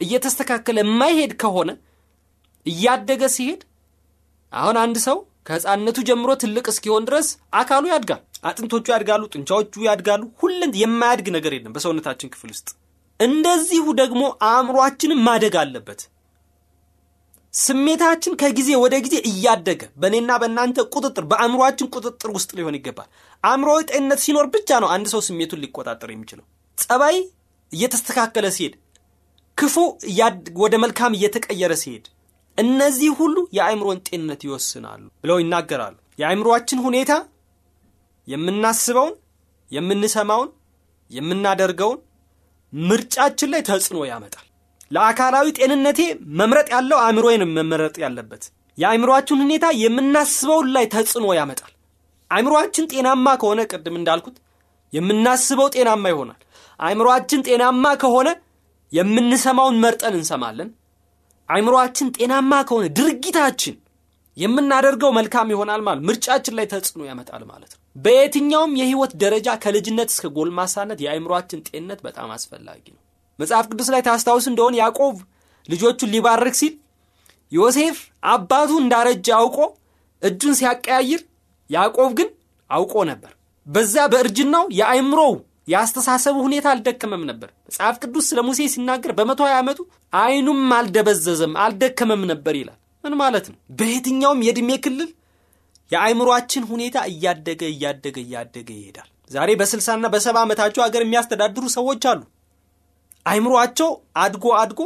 እየተስተካከለ 0.00 0.78
የማይሄድ 0.82 1.32
ከሆነ 1.42 1.70
እያደገ 2.66 3.22
ሲሄድ 3.34 3.62
አሁን 4.52 4.76
አንድ 4.82 4.96
ሰው 5.06 5.16
ከሕፃንነቱ 5.46 5.98
ጀምሮ 6.08 6.30
ትልቅ 6.42 6.64
እስኪሆን 6.72 7.06
ድረስ 7.08 7.28
አካሉ 7.54 7.84
ያድጋል፣ 7.92 8.20
አጥንቶቹ 8.48 8.86
ያድጋሉ፣ 8.92 9.22
ጡንቻዎቹ 9.32 9.82
ያድጋሉ። 9.86 10.22
ሁሉን 10.40 10.72
የማያድግ 10.80 11.28
ነገር 11.36 11.52
የለም 11.56 11.74
በሰውነታችን 11.76 12.32
ክፍል 12.34 12.50
ውስጥ። 12.54 12.68
እንደዚሁ 13.20 13.84
ደግሞ 14.00 14.22
አእምሯችንም 14.48 15.20
ማደግ 15.26 15.54
አለበት። 15.62 16.00
ስሜታችን 17.54 18.38
ከጊዜ 18.40 18.70
ወደ 18.82 18.94
ጊዜ 19.04 19.16
እያደገ 19.30 19.82
በእኔና 19.96 20.30
በእናንተ 20.42 20.78
ቁጥጥር 20.94 21.24
በአእምሯችን 21.30 21.90
ቁጥጥር 21.94 22.30
ውስጥ 22.36 22.50
ሊሆን 22.58 22.76
ይገባል። 22.78 23.08
አእምሮዊ 23.44 23.80
ጤንነት 23.90 24.20
ሲኖር 24.24 24.46
ብቻ 24.54 24.80
ነው 24.82 24.88
አንድ 24.94 25.06
ሰው 25.12 25.20
ስሜቱን 25.28 25.62
ሊቆጣጠር 25.64 26.10
የሚችለው። 26.12 26.46
ጸባይ 26.78 27.18
እየተስተካከለ 27.72 28.46
ሲሄድ፣ 28.56 28.74
ክፉ 29.58 29.74
ወደ 30.62 30.74
መልካም 30.84 31.16
እየተቀየረ 31.16 31.72
ሲሄድ፣ 31.82 32.04
እነዚህ 32.58 33.10
ሁሉ 33.20 33.36
የአእምሮን 33.56 34.00
ጤንነት 34.08 34.40
ይወስናሉ 34.46 35.02
ብለው 35.22 35.38
ይናገራሉ። 35.42 35.94
የአእምሮአችን 36.18 36.80
ሁኔታ 36.86 37.12
የምናስበውን፣ 38.28 39.14
የምንሰማውን፣ 39.70 40.50
የምናደርገውን 41.10 41.98
ምርጫችን 42.72 43.50
ላይ 43.54 43.62
ተጽዕኖ 43.68 43.98
ያመጣል። 44.10 44.46
ለአካላዊ 44.90 45.46
ጤንነቴ 45.58 46.00
መምረጥ 46.40 46.68
ያለው 46.74 46.98
አእምሮዬን 47.04 47.42
መመረጥ 47.56 47.94
ያለበት 48.04 48.44
የአእምሮአችን 48.78 49.40
ሁኔታ 49.42 49.66
የምናስበውን 49.82 50.68
ላይ 50.76 50.84
ተጽዕኖ 50.94 51.26
ያመጣል። 51.38 51.72
አእምሮአችን 52.30 52.88
ጤናማ 52.92 53.26
ከሆነ 53.40 53.60
ቅድም 53.70 53.96
እንዳልኩት 54.00 54.36
የምናስበው 54.92 55.68
ጤናማ 55.74 56.04
ይሆናል። 56.12 56.40
አእምሮአችን 56.80 57.44
ጤናማ 57.48 57.84
ከሆነ 58.02 58.28
የምንሰማውን 58.92 59.76
መርጠን 59.84 60.14
እንሰማለን። 60.18 60.68
አእምሮአችን 61.48 62.08
ጤናማ 62.16 62.52
ከሆነ 62.68 62.84
ድርጊታችን 62.98 63.74
የምናደርገው 64.36 65.10
መልካም 65.18 65.50
ይሆናል 65.52 65.80
ማለት 65.86 66.02
ምርጫችን 66.08 66.54
ላይ 66.58 66.66
ተጽዕኖ 66.72 67.02
ያመጣል 67.08 67.42
ማለት 67.50 67.70
ነው። 67.74 67.80
በየትኛውም 67.96 68.72
የህይወት 68.80 69.12
ደረጃ 69.22 69.48
ከልጅነት 69.64 70.08
እስከ 70.12 70.30
ጎልማሳነት 70.36 70.98
የአእምሮአችን 71.04 71.60
ጤንነት 71.68 72.00
በጣም 72.06 72.30
አስፈላጊ 72.36 72.84
ነው። 72.94 73.00
መጽሐፍ 73.38 73.66
ቅዱስ 73.70 73.88
ላይ 73.94 74.02
ታስታውስ 74.08 74.46
እንደሆን 74.50 74.74
ያዕቆብ 74.80 75.16
ልጆቹን 75.68 76.10
ሊባርክ 76.14 76.56
ሲል 76.60 76.74
ዮሴፍ 77.52 77.96
አባቱ 78.30 78.70
እንዳረጀ 78.82 79.28
አውቆ 79.38 79.58
እጁን 80.22 80.54
ሲያቀያይር፣ 80.58 81.22
ያዕቆብ 81.70 82.10
ግን 82.18 82.28
አውቆ 82.70 82.94
ነበር። 83.10 83.32
በዛ 83.66 83.96
በእርጅናው 84.12 84.64
የአእምሮው 84.78 85.34
የአስተሳሰቡ 85.68 86.36
ሁኔታ 86.46 86.66
አልደከመም 86.72 87.22
ነበር። 87.30 87.50
መጽሐፍ 87.68 87.96
ቅዱስ 88.02 88.24
ስለ 88.30 88.40
ሙሴ 88.48 88.66
ሲናገር 88.72 89.12
በመቶ 89.18 89.40
ሀያ 89.46 89.56
ዓመቱ 89.60 89.78
አይኑም 90.18 90.72
አልደበዘዘም 90.78 91.54
አልደከመም 91.64 92.22
ነበር 92.32 92.54
ይላል። 92.60 92.76
ምን 93.04 93.14
ማለት 93.20 93.46
ነው? 93.50 93.56
በየትኛውም 93.78 94.42
የዕድሜ 94.46 94.70
ክልል 94.84 95.10
የአእምሯችን 95.90 96.64
ሁኔታ 96.70 96.96
እያደገ 97.10 97.62
እያደገ 97.72 98.16
እያደገ 98.24 98.68
ይሄዳል። 98.78 99.08
ዛሬ 99.30 99.50
በስልሳና 99.60 100.06
በሰባ 100.14 100.36
ዓመታቸው 100.44 100.82
ሀገር 100.86 101.02
የሚያስተዳድሩ 101.04 101.64
ሰዎች 101.76 102.02
አሉ። 102.10 102.22
አእምሯቸው 103.26 103.90
አድጎ 104.22 104.46
አድጎ 104.62 104.80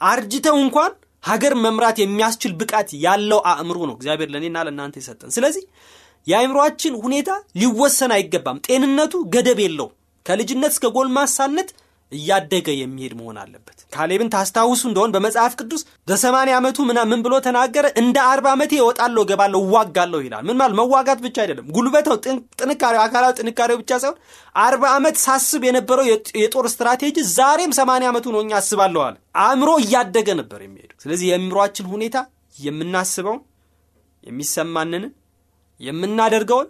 አርጅተው 0.00 0.56
እንኳን 0.62 0.92
ሀገር 1.24 1.52
መምራት 1.64 1.98
የሚያስችል 2.02 2.52
ብቃት 2.60 2.88
ያለው 3.04 3.40
አእምሮ 3.50 3.78
ነው 3.88 3.94
እግዚአብሔር 3.98 4.30
ለእኔና 4.34 4.64
ለእናንተ 4.66 4.96
የሰጠን። 5.00 5.30
ስለዚህ 5.36 5.64
የአእምሯችን 6.26 6.94
ሁኔታ 7.04 7.30
ሊወሰን 7.60 8.12
አይገባም። 8.16 8.60
ጤንነቱ 8.66 9.14
ገደብ 9.34 9.58
የለው። 9.64 9.88
ከልጅነት 10.26 10.72
እስከ 10.74 10.86
ጎልማሳነት 10.94 11.68
እያደገ 12.12 12.68
የሚሄድ 12.76 13.12
መሆን 13.18 13.36
አለበት። 13.42 13.78
ካሌብን 13.92 14.30
ታስታውሱ 14.32 14.82
እንደሆን 14.88 15.12
በመጽሐፍ 15.14 15.52
ቅዱስ 15.60 15.82
በሰማንያ 16.08 16.54
ዓመቱ 16.58 16.78
ምና 16.88 16.98
ምን 17.10 17.20
ብሎ 17.24 17.34
ተናገረ? 17.46 17.86
እንደ 18.02 18.16
አርባ 18.30 18.46
ዓመቴ 18.54 18.72
እወጣለሁ፣ 18.80 19.22
እገባለሁ፣ 19.26 19.60
እዋጋለሁ 19.66 20.20
ይላል። 20.26 20.42
ምን 20.48 20.56
ማለት 20.60 20.76
መዋጋት 20.80 21.20
ብቻ 21.26 21.36
አይደለም፣ 21.44 21.66
ጉልበተው 21.76 22.16
ጥንካሬው፣ 22.60 23.00
አካላዊ 23.06 23.32
ጥንካሬው 23.40 23.78
ብቻ 23.82 23.90
ሳይሆን 24.02 24.18
አርባ 24.56 24.84
ዓመት 24.96 25.18
ሳስብ 25.24 25.62
የነበረው 25.68 26.06
የጦር 26.42 26.68
ስትራቴጂ 26.74 27.16
ዛሬም 27.34 27.74
ሰማንያ 27.80 28.10
ዓመቱ 28.12 28.26
ነው 28.34 28.42
እኛ 28.44 28.54
አስባለሁ 28.60 29.02
አእምሮ 29.44 29.70
እያደገ 29.84 30.28
ነበር 30.40 30.60
የሚሄደው። 30.66 30.98
ስለዚህ 31.04 31.26
የአእምሯችን 31.30 31.88
ሁኔታ 31.94 32.16
የምናስበውን 32.58 33.42
የሚሰማንን 34.24 35.04
የምናደርገውን 35.80 36.68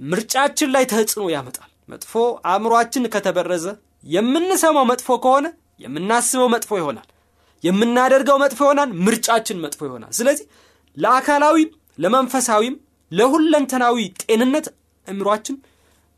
ምርጫችን 0.00 0.72
ላይ 0.74 0.84
ተጽዕኖ 0.90 1.24
ያመጣል። 1.32 1.70
መጥፎ 1.88 2.12
አእምሯችን 2.50 3.10
ከተበረዘ 3.14 3.66
የምንሰማው 4.06 4.86
መጥፎ 4.92 5.08
ከሆነ 5.24 5.46
የምናስበው 5.80 6.48
መጥፎ 6.54 6.70
ይሆናል። 6.80 7.08
የምናደርገው 7.64 8.36
መጥፎ 8.42 8.60
ይሆናል። 8.66 8.90
ምርጫችን 9.06 9.60
መጥፎ 9.64 9.80
ይሆናል። 9.88 10.12
ስለዚህ 10.18 10.46
ለአካላዊም 10.96 11.70
ለመንፈሳዊም 11.98 12.76
ለሁለንተናዊ 13.10 13.96
ጤንነት 14.22 14.66
አእምሯችን 15.06 15.56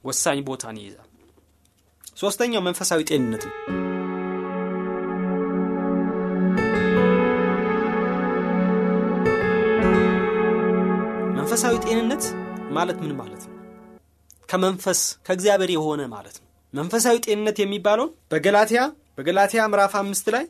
ወሳኝ 0.04 0.38
ቦታን 0.48 0.76
ይይዛል። 0.82 1.02
ሶስተኛው 2.16 2.62
መንፈሳዊ 2.66 3.00
ጤንነት 3.10 3.42
ነው። 3.48 3.54
መንፈሳዊ 11.38 11.74
ጤንነት 11.84 12.24
ማለት 12.70 12.98
ምን 13.02 13.12
ማለት 13.20 13.42
ነው? 13.44 13.55
ከመንፈስ 14.48 15.00
ከእግዚአብሔር 15.26 15.70
የሆነ 15.74 16.02
ማለት 16.12 16.36
ነው። 16.36 16.46
መንፈሳዊ 16.74 17.16
ጤንነት 17.26 17.56
የሚባለውን 17.62 18.12
በገላትያ 18.32 18.80
በገላትያ 19.18 19.60
ምዕራፍ 19.70 19.94
አምስት 20.00 20.26
ላይ 20.34 20.44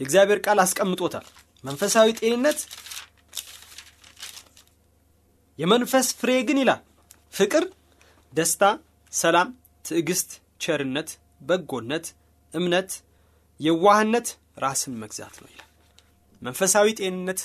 የእግዚአብሔር 0.00 0.38
ቃል 0.44 0.58
አስቀምጦታል። 0.64 1.26
መንፈሳዊ 1.64 2.08
ጤንነት 2.20 2.60
የመንፈስ 5.58 6.08
ፍሬ 6.20 6.30
ግን 6.48 6.58
ይላል 6.62 6.80
ፍቅር፣ 7.34 7.64
ደስታ፣ 8.32 8.62
ሰላም፣ 9.12 9.48
ትዕግስት፣ 9.84 10.30
ቸርነት፣ 10.60 11.10
በጎነት፣ 11.40 12.06
እምነት፣ 12.52 12.90
የዋህነት፣ 13.60 14.28
ራስን 14.62 14.94
መግዛት 15.02 15.34
ነው 15.42 15.48
ይላል። 15.52 15.68
መንፈሳዊ 16.42 16.86
ጤንነት 17.00 17.40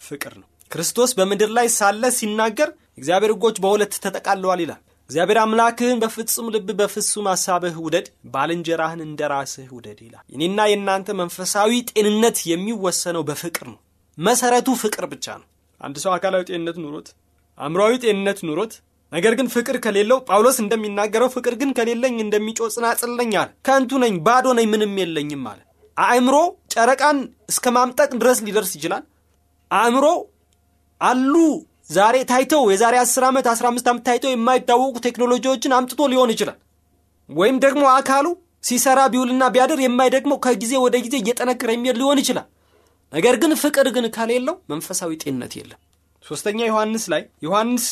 ፍቅር 0.00 0.34
ነው። 0.40 0.48
ክርስቶስ 0.70 1.10
በምድር 1.18 1.50
ላይ 1.56 1.68
ሳለ 1.76 2.04
ሲናገር 2.18 2.68
እግዚአብሔር 2.98 3.32
ሕጎች 3.34 3.56
በሁለት 3.64 3.94
ተጠቃለዋል 4.04 4.60
ይላል። 4.64 4.80
እግዚአብሔር 5.10 5.38
አምላክህን 5.40 6.00
በፍጹም 6.02 6.48
ልብ 6.54 6.68
በፍጹም 6.80 7.26
ሐሳብህ 7.30 7.76
ውደድ፣ 7.84 8.04
ባልንጀራህን 8.34 9.00
እንደ 9.04 9.20
ራስህ 9.32 9.70
ውደድ 9.76 9.98
ይላል። 10.04 10.22
የኔና 10.32 10.66
የእናንተ 10.70 11.08
መንፈሳዊ 11.20 11.70
ጤንነት 11.90 12.38
የሚወሰነው 12.50 13.22
በፍቅር 13.28 13.66
ነው። 13.70 13.78
መሰረቱ 14.18 14.68
ፍቅር 14.82 15.04
ብቻ 15.12 15.26
ነው። 15.40 15.46
አንድ 15.80 15.96
ሰው 16.04 16.12
አካላዊ 16.16 16.42
ጤንነት 16.50 16.76
ኑሮት 16.82 17.08
አእምሯዊ 17.58 17.94
ጤንነት 18.04 18.40
ኑሮት 18.48 18.74
ነገር 19.12 19.34
ግን 19.38 19.48
ፍቅር 19.54 19.78
ከሌለው 19.84 20.20
ጳውሎስ 20.28 20.58
እንደሚናገረው 20.64 21.30
ፍቅር 21.34 21.56
ግን 21.60 21.72
ከሌለኝ 21.78 22.14
ነኝ 23.18 23.34
አለ። 23.40 23.50
ከንቱ 23.66 23.98
ነኝ፣ 24.04 24.14
ባዶ 24.26 24.52
ነኝ፣ 24.58 24.68
ምንም 24.74 24.94
የለኝም 25.02 25.44
አለ። 25.52 25.60
አእምሮ 25.96 26.36
ጨረቃን 26.74 27.18
እስከ 27.48 27.72
ማምጠቅ 27.76 28.10
ድረስ 28.20 28.40
ሊደርስ 28.46 28.72
ይችላል። 28.78 29.04
አእምሮ 29.70 30.06
አሉ 31.00 31.34
ዛሬ 31.90 32.16
ታይተው 32.30 32.62
የዛሬ 32.72 32.94
10 33.02 33.24
ዓመት 33.28 33.46
15 33.52 33.88
ዓመት 33.90 34.04
ታይተው 34.08 34.30
የማይታወቁ 34.32 34.94
ቴክኖሎጂዎችን 35.06 35.74
አምጥቶ 35.78 36.06
ሊሆን 36.12 36.32
ይችላል። 36.34 36.58
ወይም 37.28 37.56
ደግሞ 37.64 37.82
አካሉ 37.96 38.26
ሲሰራ 38.68 39.00
ቢውልና 39.12 39.44
ቢያድር 39.54 39.80
የማይደግመው 39.82 40.38
ከጊዜ 40.44 40.72
ወደ 40.84 40.96
ጊዜ 41.04 41.14
እየጠነከረ 41.20 41.70
የሚሄድ 41.74 41.98
ሊሆን 42.00 42.20
ይችላል። 42.22 42.46
ነገር 43.12 43.34
ግን 43.42 43.52
ፍቅር 43.62 43.86
ግን 43.96 44.06
ከሌለው 44.16 44.56
መንፈሳዊ 44.72 45.12
ጤንነት 45.22 45.52
የለም። 45.58 45.80
ሶስተኛ 46.24 46.58
ዮሐንስ 46.70 47.04
ላይ 47.12 47.22
ዮሐንስ 47.46 47.84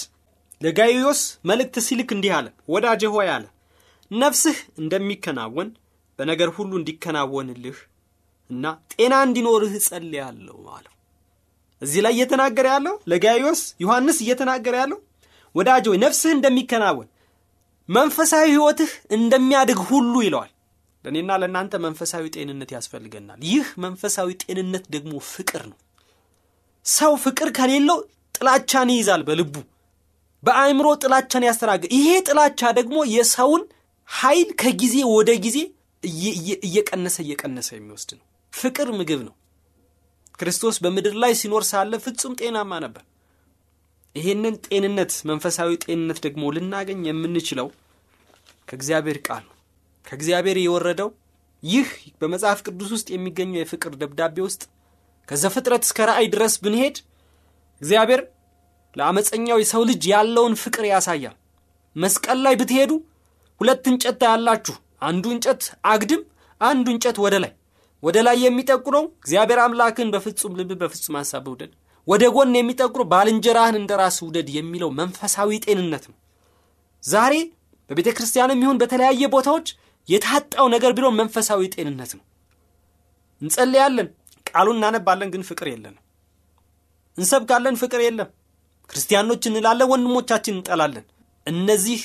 ለጋይዮስ 0.60 1.20
መልእክት 1.48 1.76
ሲልክ 1.86 2.10
እንዲህ 2.16 2.32
አለ፣ 2.38 2.46
ወዳጄ 2.72 3.02
ሆይ 3.14 3.28
አለ 3.36 3.44
ነፍስህ 4.10 4.58
እንደሚከናወን 4.82 5.68
በነገር 6.18 6.50
ሁሉ 6.56 6.70
እንዲከናወንልህ 6.80 7.78
እና 8.50 8.64
ጤና 8.92 9.14
እንዲኖርህ 9.26 9.74
ጸልያለሁ 9.86 10.58
አለው። 10.76 10.92
እዚህ 11.82 12.00
ላይ 12.04 12.12
እየተናገረ 12.16 12.66
ያለው 12.74 12.94
ለጋይዮስ 13.12 13.60
ዮሐንስ 13.82 14.18
እየተናገረ 14.24 14.74
ያለው 14.82 14.98
ወዳጅ 15.54 15.84
ሆይ 15.90 15.98
ነፍስህ 16.04 16.32
እንደሚከናወን 16.36 17.08
መንፈሳዊ 17.88 18.46
ሕይወትህ 18.52 18.90
እንደሚያድግ 19.16 19.78
ሁሉ 19.88 20.14
ይለዋል። 20.24 20.50
ለእኔና 21.04 21.32
ለእናንተ 21.40 21.74
መንፈሳዊ 21.84 22.24
ጤንነት 22.34 22.70
ያስፈልገናል። 22.76 23.38
ይህ 23.50 23.66
መንፈሳዊ 23.84 24.28
ጤንነት 24.42 24.84
ደግሞ 24.94 25.12
ፍቅር 25.30 25.62
ነው። 25.70 25.78
ሰው 26.86 27.12
ፍቅር 27.24 27.48
ከሌለው 27.58 27.98
ጥላቻን 28.34 28.90
ይይዛል 28.94 29.22
በልቡ 29.28 29.54
በአእምሮ 30.42 30.88
ጥላቻን 31.02 31.46
ያስተናግድ። 31.48 31.90
ይሄ 31.96 32.08
ጥላቻ 32.28 32.60
ደግሞ 32.78 32.98
የሰውን 33.14 33.62
ኃይል 34.08 34.50
ከጊዜ 34.60 34.96
ወደ 35.14 35.30
ጊዜ 35.44 35.58
እየቀነሰ 36.64 37.16
እየቀነሰ 37.24 37.68
የሚወስድ 37.76 38.10
ነው። 38.18 38.24
ፍቅር 38.52 38.88
ምግብ 38.98 39.20
ነው። 39.26 39.34
ክርስቶስ 40.38 40.76
በምድር 40.82 41.14
ላይ 41.22 41.32
ሲኖር 41.40 41.64
ሳለ 41.70 41.92
ፍጹም 42.04 42.34
ጤናማ 42.40 42.72
ነበር። 42.84 43.04
ይሄንን 44.16 44.54
ጤንነት 44.66 45.12
መንፈሳዊ 45.30 45.70
ጤንነት 45.84 46.18
ደግሞ 46.26 46.44
ልናገኝ 46.54 47.00
የምንችለው 47.08 47.68
ከእግዚአብሔር 48.68 49.18
ቃል 49.26 49.42
ነው። 49.48 49.54
ከእግዚአብሔር 50.06 50.58
የወረደው 50.60 51.10
ይህ 51.62 51.88
በመጽሐፍ 52.20 52.58
ቅዱስ 52.66 52.90
ውስጥ 52.96 53.08
የሚገኘው 53.12 53.60
የፍቅር 53.60 53.92
ደብዳቤ 54.00 54.36
ውስጥ 54.46 54.62
ከዘፍጥረት 55.28 55.82
እስከ 55.86 56.06
ራእይ 56.10 56.26
ድረስ 56.34 56.54
ብንሄድ 56.64 56.96
እግዚአብሔር 57.82 58.20
ለአመፀኛው 58.96 59.58
የሰው 59.60 59.82
ልጅ 59.90 60.02
ያለውን 60.12 60.54
ፍቅር 60.62 60.84
ያሳያል። 60.90 61.36
መስቀል 61.96 62.38
ላይ 62.46 62.54
ብትሄዱ 62.60 62.92
ሁለት 63.60 63.84
እንጨት 63.90 64.16
ታያላችሁ። 64.22 64.74
አንዱ 65.02 65.24
እንጨት 65.34 65.62
አግድም፣ 65.90 66.22
አንዱ 66.60 66.86
እንጨት 66.94 67.16
ወደ 67.24 67.34
ላይ። 67.44 67.52
ወደ 68.02 68.16
ላይ 68.26 68.36
የሚጠቁረው 68.44 69.04
እግዚአብሔር 69.20 69.60
አምላክን 69.62 70.08
በፍጹም 70.14 70.56
ልብ 70.58 70.70
በፍጹም 70.82 71.16
ሀሳብ 71.20 71.46
ውደድ፣ 71.52 71.70
ወደ 72.08 72.24
ጎን 72.34 72.54
የሚጠቁረው 72.58 73.06
ባልንጀራህን 73.12 73.76
እንደ 73.80 73.92
ራስ 74.00 74.18
ውደድ 74.26 74.48
የሚለው 74.56 74.90
መንፈሳዊ 75.00 75.58
ጤንነት 75.64 76.04
ነው። 76.10 76.16
ዛሬ 77.02 77.34
በቤተ 77.90 78.08
ክርስቲያንም 78.16 78.62
ይሁን 78.64 78.78
በተለያየ 78.82 79.24
ቦታዎች 79.34 79.68
የታጣው 80.08 80.66
ነገር 80.74 80.92
ቢሆን 80.96 81.16
መንፈሳዊ 81.20 81.62
ጤንነት 81.74 82.12
ነው። 82.18 82.24
እንጸልያለን፣ 83.42 84.08
ቃሉን 84.46 84.78
እናነባለን፣ 84.78 85.32
ግን 85.34 85.42
ፍቅር 85.48 85.66
የለንም። 85.72 86.02
እንሰብካለን፣ 87.18 87.76
ፍቅር 87.82 88.00
የለም። 88.06 88.30
ክርስቲያኖች 88.90 89.42
እንላለን፣ 89.50 89.90
ወንድሞቻችን 89.92 90.56
እንጠላለን። 90.56 91.04
እነዚህ 91.46 92.00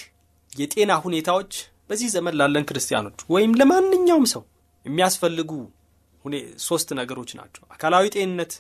የጤና 0.53 0.91
ሁኔታዎች 1.05 1.53
በዚህ 1.89 2.09
ዘመን 2.15 2.35
ላለን 2.39 2.65
ክርስቲያኖች 2.69 3.19
ወይም 3.29 3.53
ለማንኛውም 3.59 4.25
ሰው 4.33 4.43
የሚያስፈልጉ 4.85 5.51
ሶስት 6.63 6.89
ነገሮች 6.99 7.31
ናቸው። 7.39 7.63
አካላዊ 7.69 8.05
ጤንነት፣ 8.15 8.53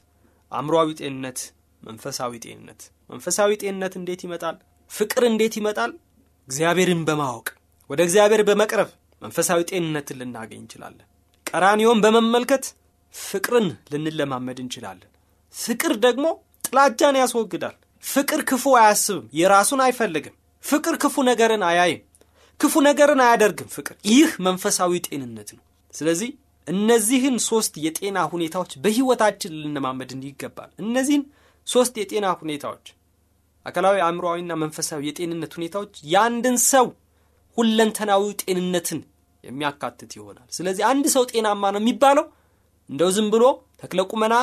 አእምሯዊ 0.51 0.89
ጤንነት፣ 0.99 1.39
መንፈሳዊ 1.81 2.33
ጤንነት። 2.45 2.81
መንፈሳዊ 3.09 3.51
ጤንነት 3.61 3.93
እንዴት 3.99 4.21
ይመጣል? 4.25 4.55
ፍቅር 4.91 5.23
እንዴት 5.29 5.53
ይመጣል? 5.59 5.91
እግዚአብሔርን 6.47 7.01
በማወቅ 7.07 7.47
ወደ 7.89 7.99
እግዚአብሔር 8.07 8.41
በመቅረብ 8.47 8.89
መንፈሳዊ 9.21 9.59
ጤንነትን 9.69 10.17
ልናገኝ 10.21 10.59
እንችላለን። 10.61 11.07
ቀራኒዮን 11.47 11.99
በመመልከት 12.03 12.65
ፍቅርን 13.13 13.67
ልንለማመድ 13.93 14.57
እንችላለን። 14.63 15.09
ፍቅር 15.53 15.93
ደግሞ 16.05 16.25
ጥላቻን 16.67 17.17
ያስወግዳል። 17.21 17.75
ፍቅር 18.03 18.41
ክፉ 18.49 18.65
አያስብም፣ 18.79 19.25
የራሱን 19.39 19.81
አይፈልግም። 19.85 20.35
ፍቅር 20.63 20.95
ክፉ 21.03 21.15
ነገርን 21.29 21.63
አያይም፣ 21.69 22.01
ክፉ 22.59 22.73
ነገርን 22.87 23.21
አያደርግም። 23.25 23.69
ፍቅር 23.75 23.95
ይህ 24.09 24.31
መንፈሳዊ 24.47 25.01
ጤንነት 25.07 25.49
ነው። 25.57 25.63
ስለዚህ 25.93 26.29
እነዚህን 26.67 27.37
ሶስት 27.47 27.73
የጤና 27.85 28.19
ሁኔታዎች 28.33 28.71
በሕይወታችን 28.83 29.55
ልንለማመድ 29.61 30.11
ይገባል። 30.27 30.69
እነዚህን 30.83 31.23
ሶስት 31.67 31.93
የጤና 32.01 32.27
ሁኔታዎች 32.41 32.85
አካላዊ፣ 33.65 33.97
አእምሮዊና 34.05 34.53
መንፈሳዊ 34.61 35.01
የጤንነት 35.07 35.51
ሁኔታዎች 35.57 35.93
የአንድን 36.13 36.57
ሰው 36.71 36.87
ሁለንተናዊ 37.57 38.23
ጤንነትን 38.43 38.99
የሚያካትት 39.43 40.11
ይሆናል። 40.17 40.47
ስለዚህ 40.57 40.83
አንድ 40.91 41.05
ሰው 41.15 41.23
ጤናማ 41.31 41.71
ነው 41.75 41.81
የሚባለው 41.83 42.25
እንደው 42.89 43.09
ዝም 43.15 43.27
ብሎ 43.33 43.43
ተክለ 43.81 44.01
ቁመና 44.11 44.35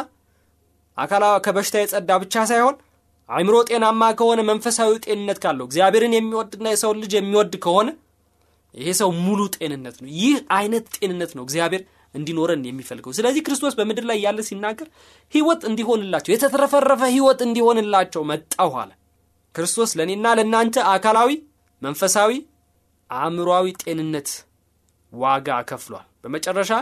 አካላ 0.99 1.25
ከበሽታ 1.45 1.77
የጸዳ 1.83 2.11
ብቻ 2.23 2.45
ሳይሆን 2.51 2.77
አእምሮ 3.29 3.57
ጤናማ 3.69 4.03
ከሆነ 4.19 4.41
መንፈሳዊ 4.49 4.93
ጤንነት 5.05 5.39
ካለው 5.43 5.67
እግዚአብሔርን 5.69 6.15
የሚወድና 6.17 6.69
የሰው 6.73 6.93
ልጅ 7.01 7.13
የሚወድ 7.19 7.53
ከሆነ 7.65 7.89
ይሄ 8.75 8.89
ሰው 9.01 9.11
ሙሉ 9.25 9.41
ጤንነት 9.57 9.97
ነው። 10.03 10.11
ይህ 10.21 10.37
አይነት 10.57 10.87
ጤንነት 10.97 11.33
ነው 11.37 11.45
እግዚአብሔር 11.47 11.83
እንዲኖረን 12.15 12.63
የሚፈልገው። 12.69 13.13
ስለዚህ 13.19 13.43
ክርስቶስ 13.47 13.75
በምድር 13.79 14.05
ላይ 14.11 14.19
ያለ 14.25 14.39
ሲናገር 14.49 14.89
ሕይወት 15.33 15.63
እንዲሆንላቸው 15.71 16.33
የተትረፈረፈ 16.35 17.03
ሕይወት 17.13 17.41
እንዲሆንላቸው 17.47 18.23
መጣሁ 18.31 18.73
አለ። 18.83 18.91
ክርስቶስ 19.55 19.91
ለእኔና 19.99 20.27
ለእናንተ 20.39 20.77
አካላዊ፣ 20.93 21.31
መንፈሳዊ፣ 21.83 22.33
አእምሯዊ 23.11 23.67
ጤንነት 23.83 24.29
ዋጋ 25.13 25.49
ከፍሏል። 25.71 26.07
በመጨረሻ 26.25 26.73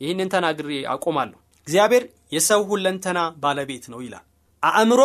ይህንን 0.00 0.28
ተናግሬ 0.34 0.70
አቆማለሁ። 0.92 1.36
እግዚአብሔር 1.66 2.04
የሰው 2.34 2.62
ሁለንተና 2.70 3.18
ባለቤት 3.42 3.84
ነው 3.92 4.00
ይላል። 4.04 4.24
አእምሮ፣ 4.62 5.00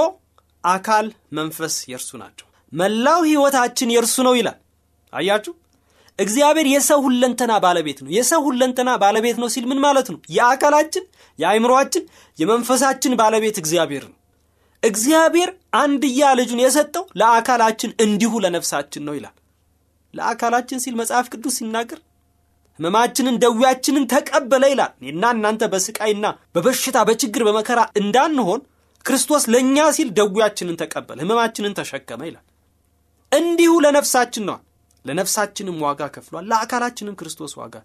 አካል፣ 0.63 1.07
መንፈስ 1.37 1.75
የእርሱ 1.91 2.11
ናቸው። 2.21 2.47
መላው 2.73 3.19
ሕይወታችን 3.27 3.93
የእርሱ 3.93 4.17
ነው 4.27 4.33
ይላል። 4.39 4.57
አያችሁ፣ 5.13 5.53
እግዚአብሔር 6.19 6.67
የሰው 6.71 6.99
ሁለንተና 7.05 7.53
ባለቤት 7.63 7.99
ነው። 8.03 8.09
የሰው 8.15 8.41
ሁለንተና 8.47 8.89
ባለቤት 9.03 9.37
ነው 9.41 9.49
ሲል 9.53 9.65
ምን 9.69 9.79
ማለት 9.85 10.07
ነው? 10.13 10.19
የአካላችን፣ 10.35 11.03
የአእምሮአችን፣ 11.39 12.03
የመንፈሳችን 12.39 13.13
ባለቤት 13.21 13.57
እግዚአብሔር 13.61 14.03
ነው። 14.09 14.15
እግዚአብሔር 14.83 15.49
አንድያ 15.79 16.27
ልጁን 16.39 16.61
የሰጠው 16.63 17.05
ለአካላችን 17.21 17.91
እንዲሁ 18.05 18.31
ለነፍሳችን 18.43 19.03
ነው 19.07 19.15
ይላል። 19.17 19.35
ለአካላችን 20.13 20.81
ሲል 20.83 20.95
መጽሐፍ 20.99 21.25
ቅዱስ 21.33 21.55
ሲናገር 21.59 21.99
ሕመማችንን 22.79 23.35
ደዌያችንን 23.43 24.05
ተቀበለ 24.11 24.63
ይላል። 24.71 24.91
እኔና 25.01 25.23
እናንተ 25.35 25.63
በስቃይና 25.73 26.25
በበሽታ 26.55 26.97
በችግር 27.07 27.41
በመከራ 27.47 27.79
እንዳንሆን 28.01 28.61
ክርስቶስ 29.05 29.43
ለእኛ 29.53 29.77
ሲል 29.97 30.09
ደዌያችንን 30.17 30.79
ተቀበለ፣ 30.81 31.17
ሕመማችንን 31.23 31.75
ተሸከመ 31.79 32.21
ይላል። 32.29 32.45
እንዲሁ 33.31 33.71
ለነፍሳችን 33.85 34.45
ነዋል። 34.49 34.63
ለነፍሳችንም 35.05 35.77
ዋጋ 35.83 36.01
ከፍሏል። 36.15 36.45
ለአካላችንም 36.51 37.17
ክርስቶስ 37.19 37.53
ዋጋ 37.59 37.75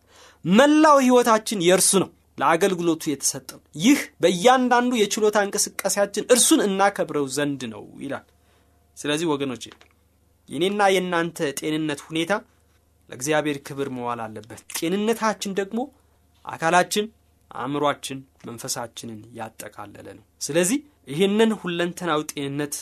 መላው 0.44 0.96
ሕይወታችን 1.04 1.64
የእርሱ 1.66 1.92
ነው፣ 2.02 2.10
ለአገልግሎቱ 2.38 3.02
የተሰጠው 3.10 3.58
ይህ 3.82 4.00
በእያንዳንዱ 4.22 4.92
የችሎታ 5.00 5.36
እንቅስቃሴያችን 5.46 6.24
እርሱን 6.34 6.62
እናከብረው 6.66 7.26
ዘንድ 7.36 7.60
ነው 7.74 7.84
ይላል። 8.04 8.24
ስለዚህ 8.96 9.26
ወገኖች 9.32 9.62
የእኔና 10.48 10.82
የእናንተ 10.94 11.38
ጤንነት 11.60 12.00
ሁኔታ 12.08 12.32
ለእግዚአብሔር 13.08 13.58
ክብር 13.66 13.88
መዋል 13.96 14.20
አለበት። 14.24 14.60
ጤንነታችን 14.78 15.52
ደግሞ 15.60 15.80
አካላችን፣ 16.44 17.06
አእምሯችን፣ 17.50 18.18
መንፈሳችንን 18.46 19.20
ያጠቃለለ 19.38 20.06
ነው። 20.18 20.24
ስለዚህ 20.40 20.78
ይህንን 21.08 21.50
ሁለንተናዊ 21.60 22.20
ጤንነት 22.32 22.74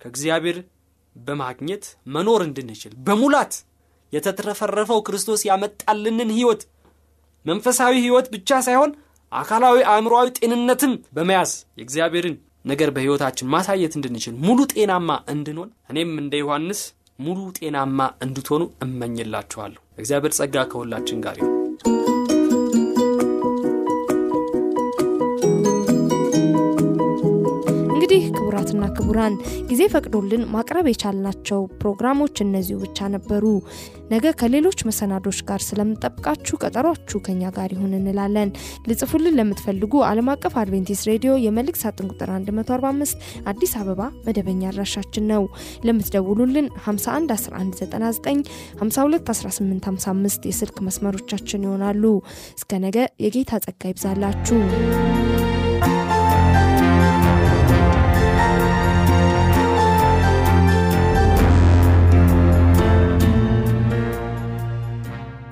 ከእግዚአብሔር 0.00 0.58
በማግኘት 1.20 1.84
መኖር 2.14 2.42
እንድንችል 2.46 2.92
በሙላት 3.06 3.54
የተትረፈረፈው 4.12 5.00
ክርስቶስ 5.06 5.42
ያመጣልንን 5.48 6.30
ሕይወት 6.36 6.62
መንፈሳዊ 7.46 7.94
ሕይወት 8.04 8.26
ብቻ 8.34 8.60
ሳይሆን 8.66 8.90
አካላዊ 9.32 9.78
አእምሮዊ 9.90 10.28
ጤንነትም 10.38 10.94
በመያዝ 11.16 11.52
የእግዚአብሔርን 11.78 12.36
ነገር 12.64 12.90
በሕይወታችን 12.96 13.50
ማሳየት 13.54 13.94
እንድንችል 13.98 14.34
ሙሉ 14.46 14.60
ጤናማ 14.72 15.10
እንድንሆን 15.34 15.70
እኔም 15.92 16.12
እንደ 16.22 16.34
ዮሐንስ 16.42 16.80
ሙሉ 17.18 17.40
ጤናማ 17.58 18.00
እንድትሆኑ 18.24 18.62
እመኝላችኋለሁ። 18.84 19.80
እግዚአብሔር 19.98 20.34
ጸጋ 20.38 20.66
ከሁላችን 20.70 21.22
ጋር 21.24 21.36
ይሁን። 21.40 21.59
ክቡራን 29.10 29.36
ጊዜ 29.68 29.82
ፈቅዶልን 29.92 30.42
ማቅረብ 30.52 30.86
የቻልናቸው 30.88 31.60
ፕሮግራሞች 31.80 32.34
እነዚሁ 32.44 32.76
ብቻ 32.82 33.08
ነበሩ። 33.14 33.44
ነገ 34.10 34.32
ከሌሎች 34.40 34.78
መሰናዶች 34.88 35.38
ጋር 35.48 35.60
ስለምንጠብቃችሁ 35.66 36.56
ቀጠሯችሁ 36.62 37.18
ከኛ 37.26 37.50
ጋር 37.56 37.72
ይሁን 37.74 37.96
እንላለን። 37.98 38.50
ልጽፉልን 38.88 39.36
ለምትፈልጉ 39.38 40.02
ዓለም 40.10 40.30
አቀፍ 40.34 40.54
አድቬንቲስት 40.62 41.08
ሬዲዮ 41.10 41.32
የመልእክት 41.44 41.82
ሳጥን 41.82 42.10
ቁጥር 42.12 42.30
145 42.52 43.18
አዲስ 43.52 43.74
አበባ 43.80 44.00
መደበኛ 44.26 44.62
አድራሻችን 44.70 45.26
ነው። 45.32 45.44
ለምትደውሉልን 45.88 46.68
51 46.84 47.34
1199 47.36 48.46
52 48.80 49.34
1855 49.34 50.50
የስልክ 50.50 50.78
መስመሮቻችን 50.88 51.66
ይሆናሉ። 51.68 52.04
እስከ 52.54 52.82
ነገ 52.86 52.96
የጌታ 53.26 53.62
ጸጋ 53.66 53.82
ይብዛላችሁ። 53.92 54.60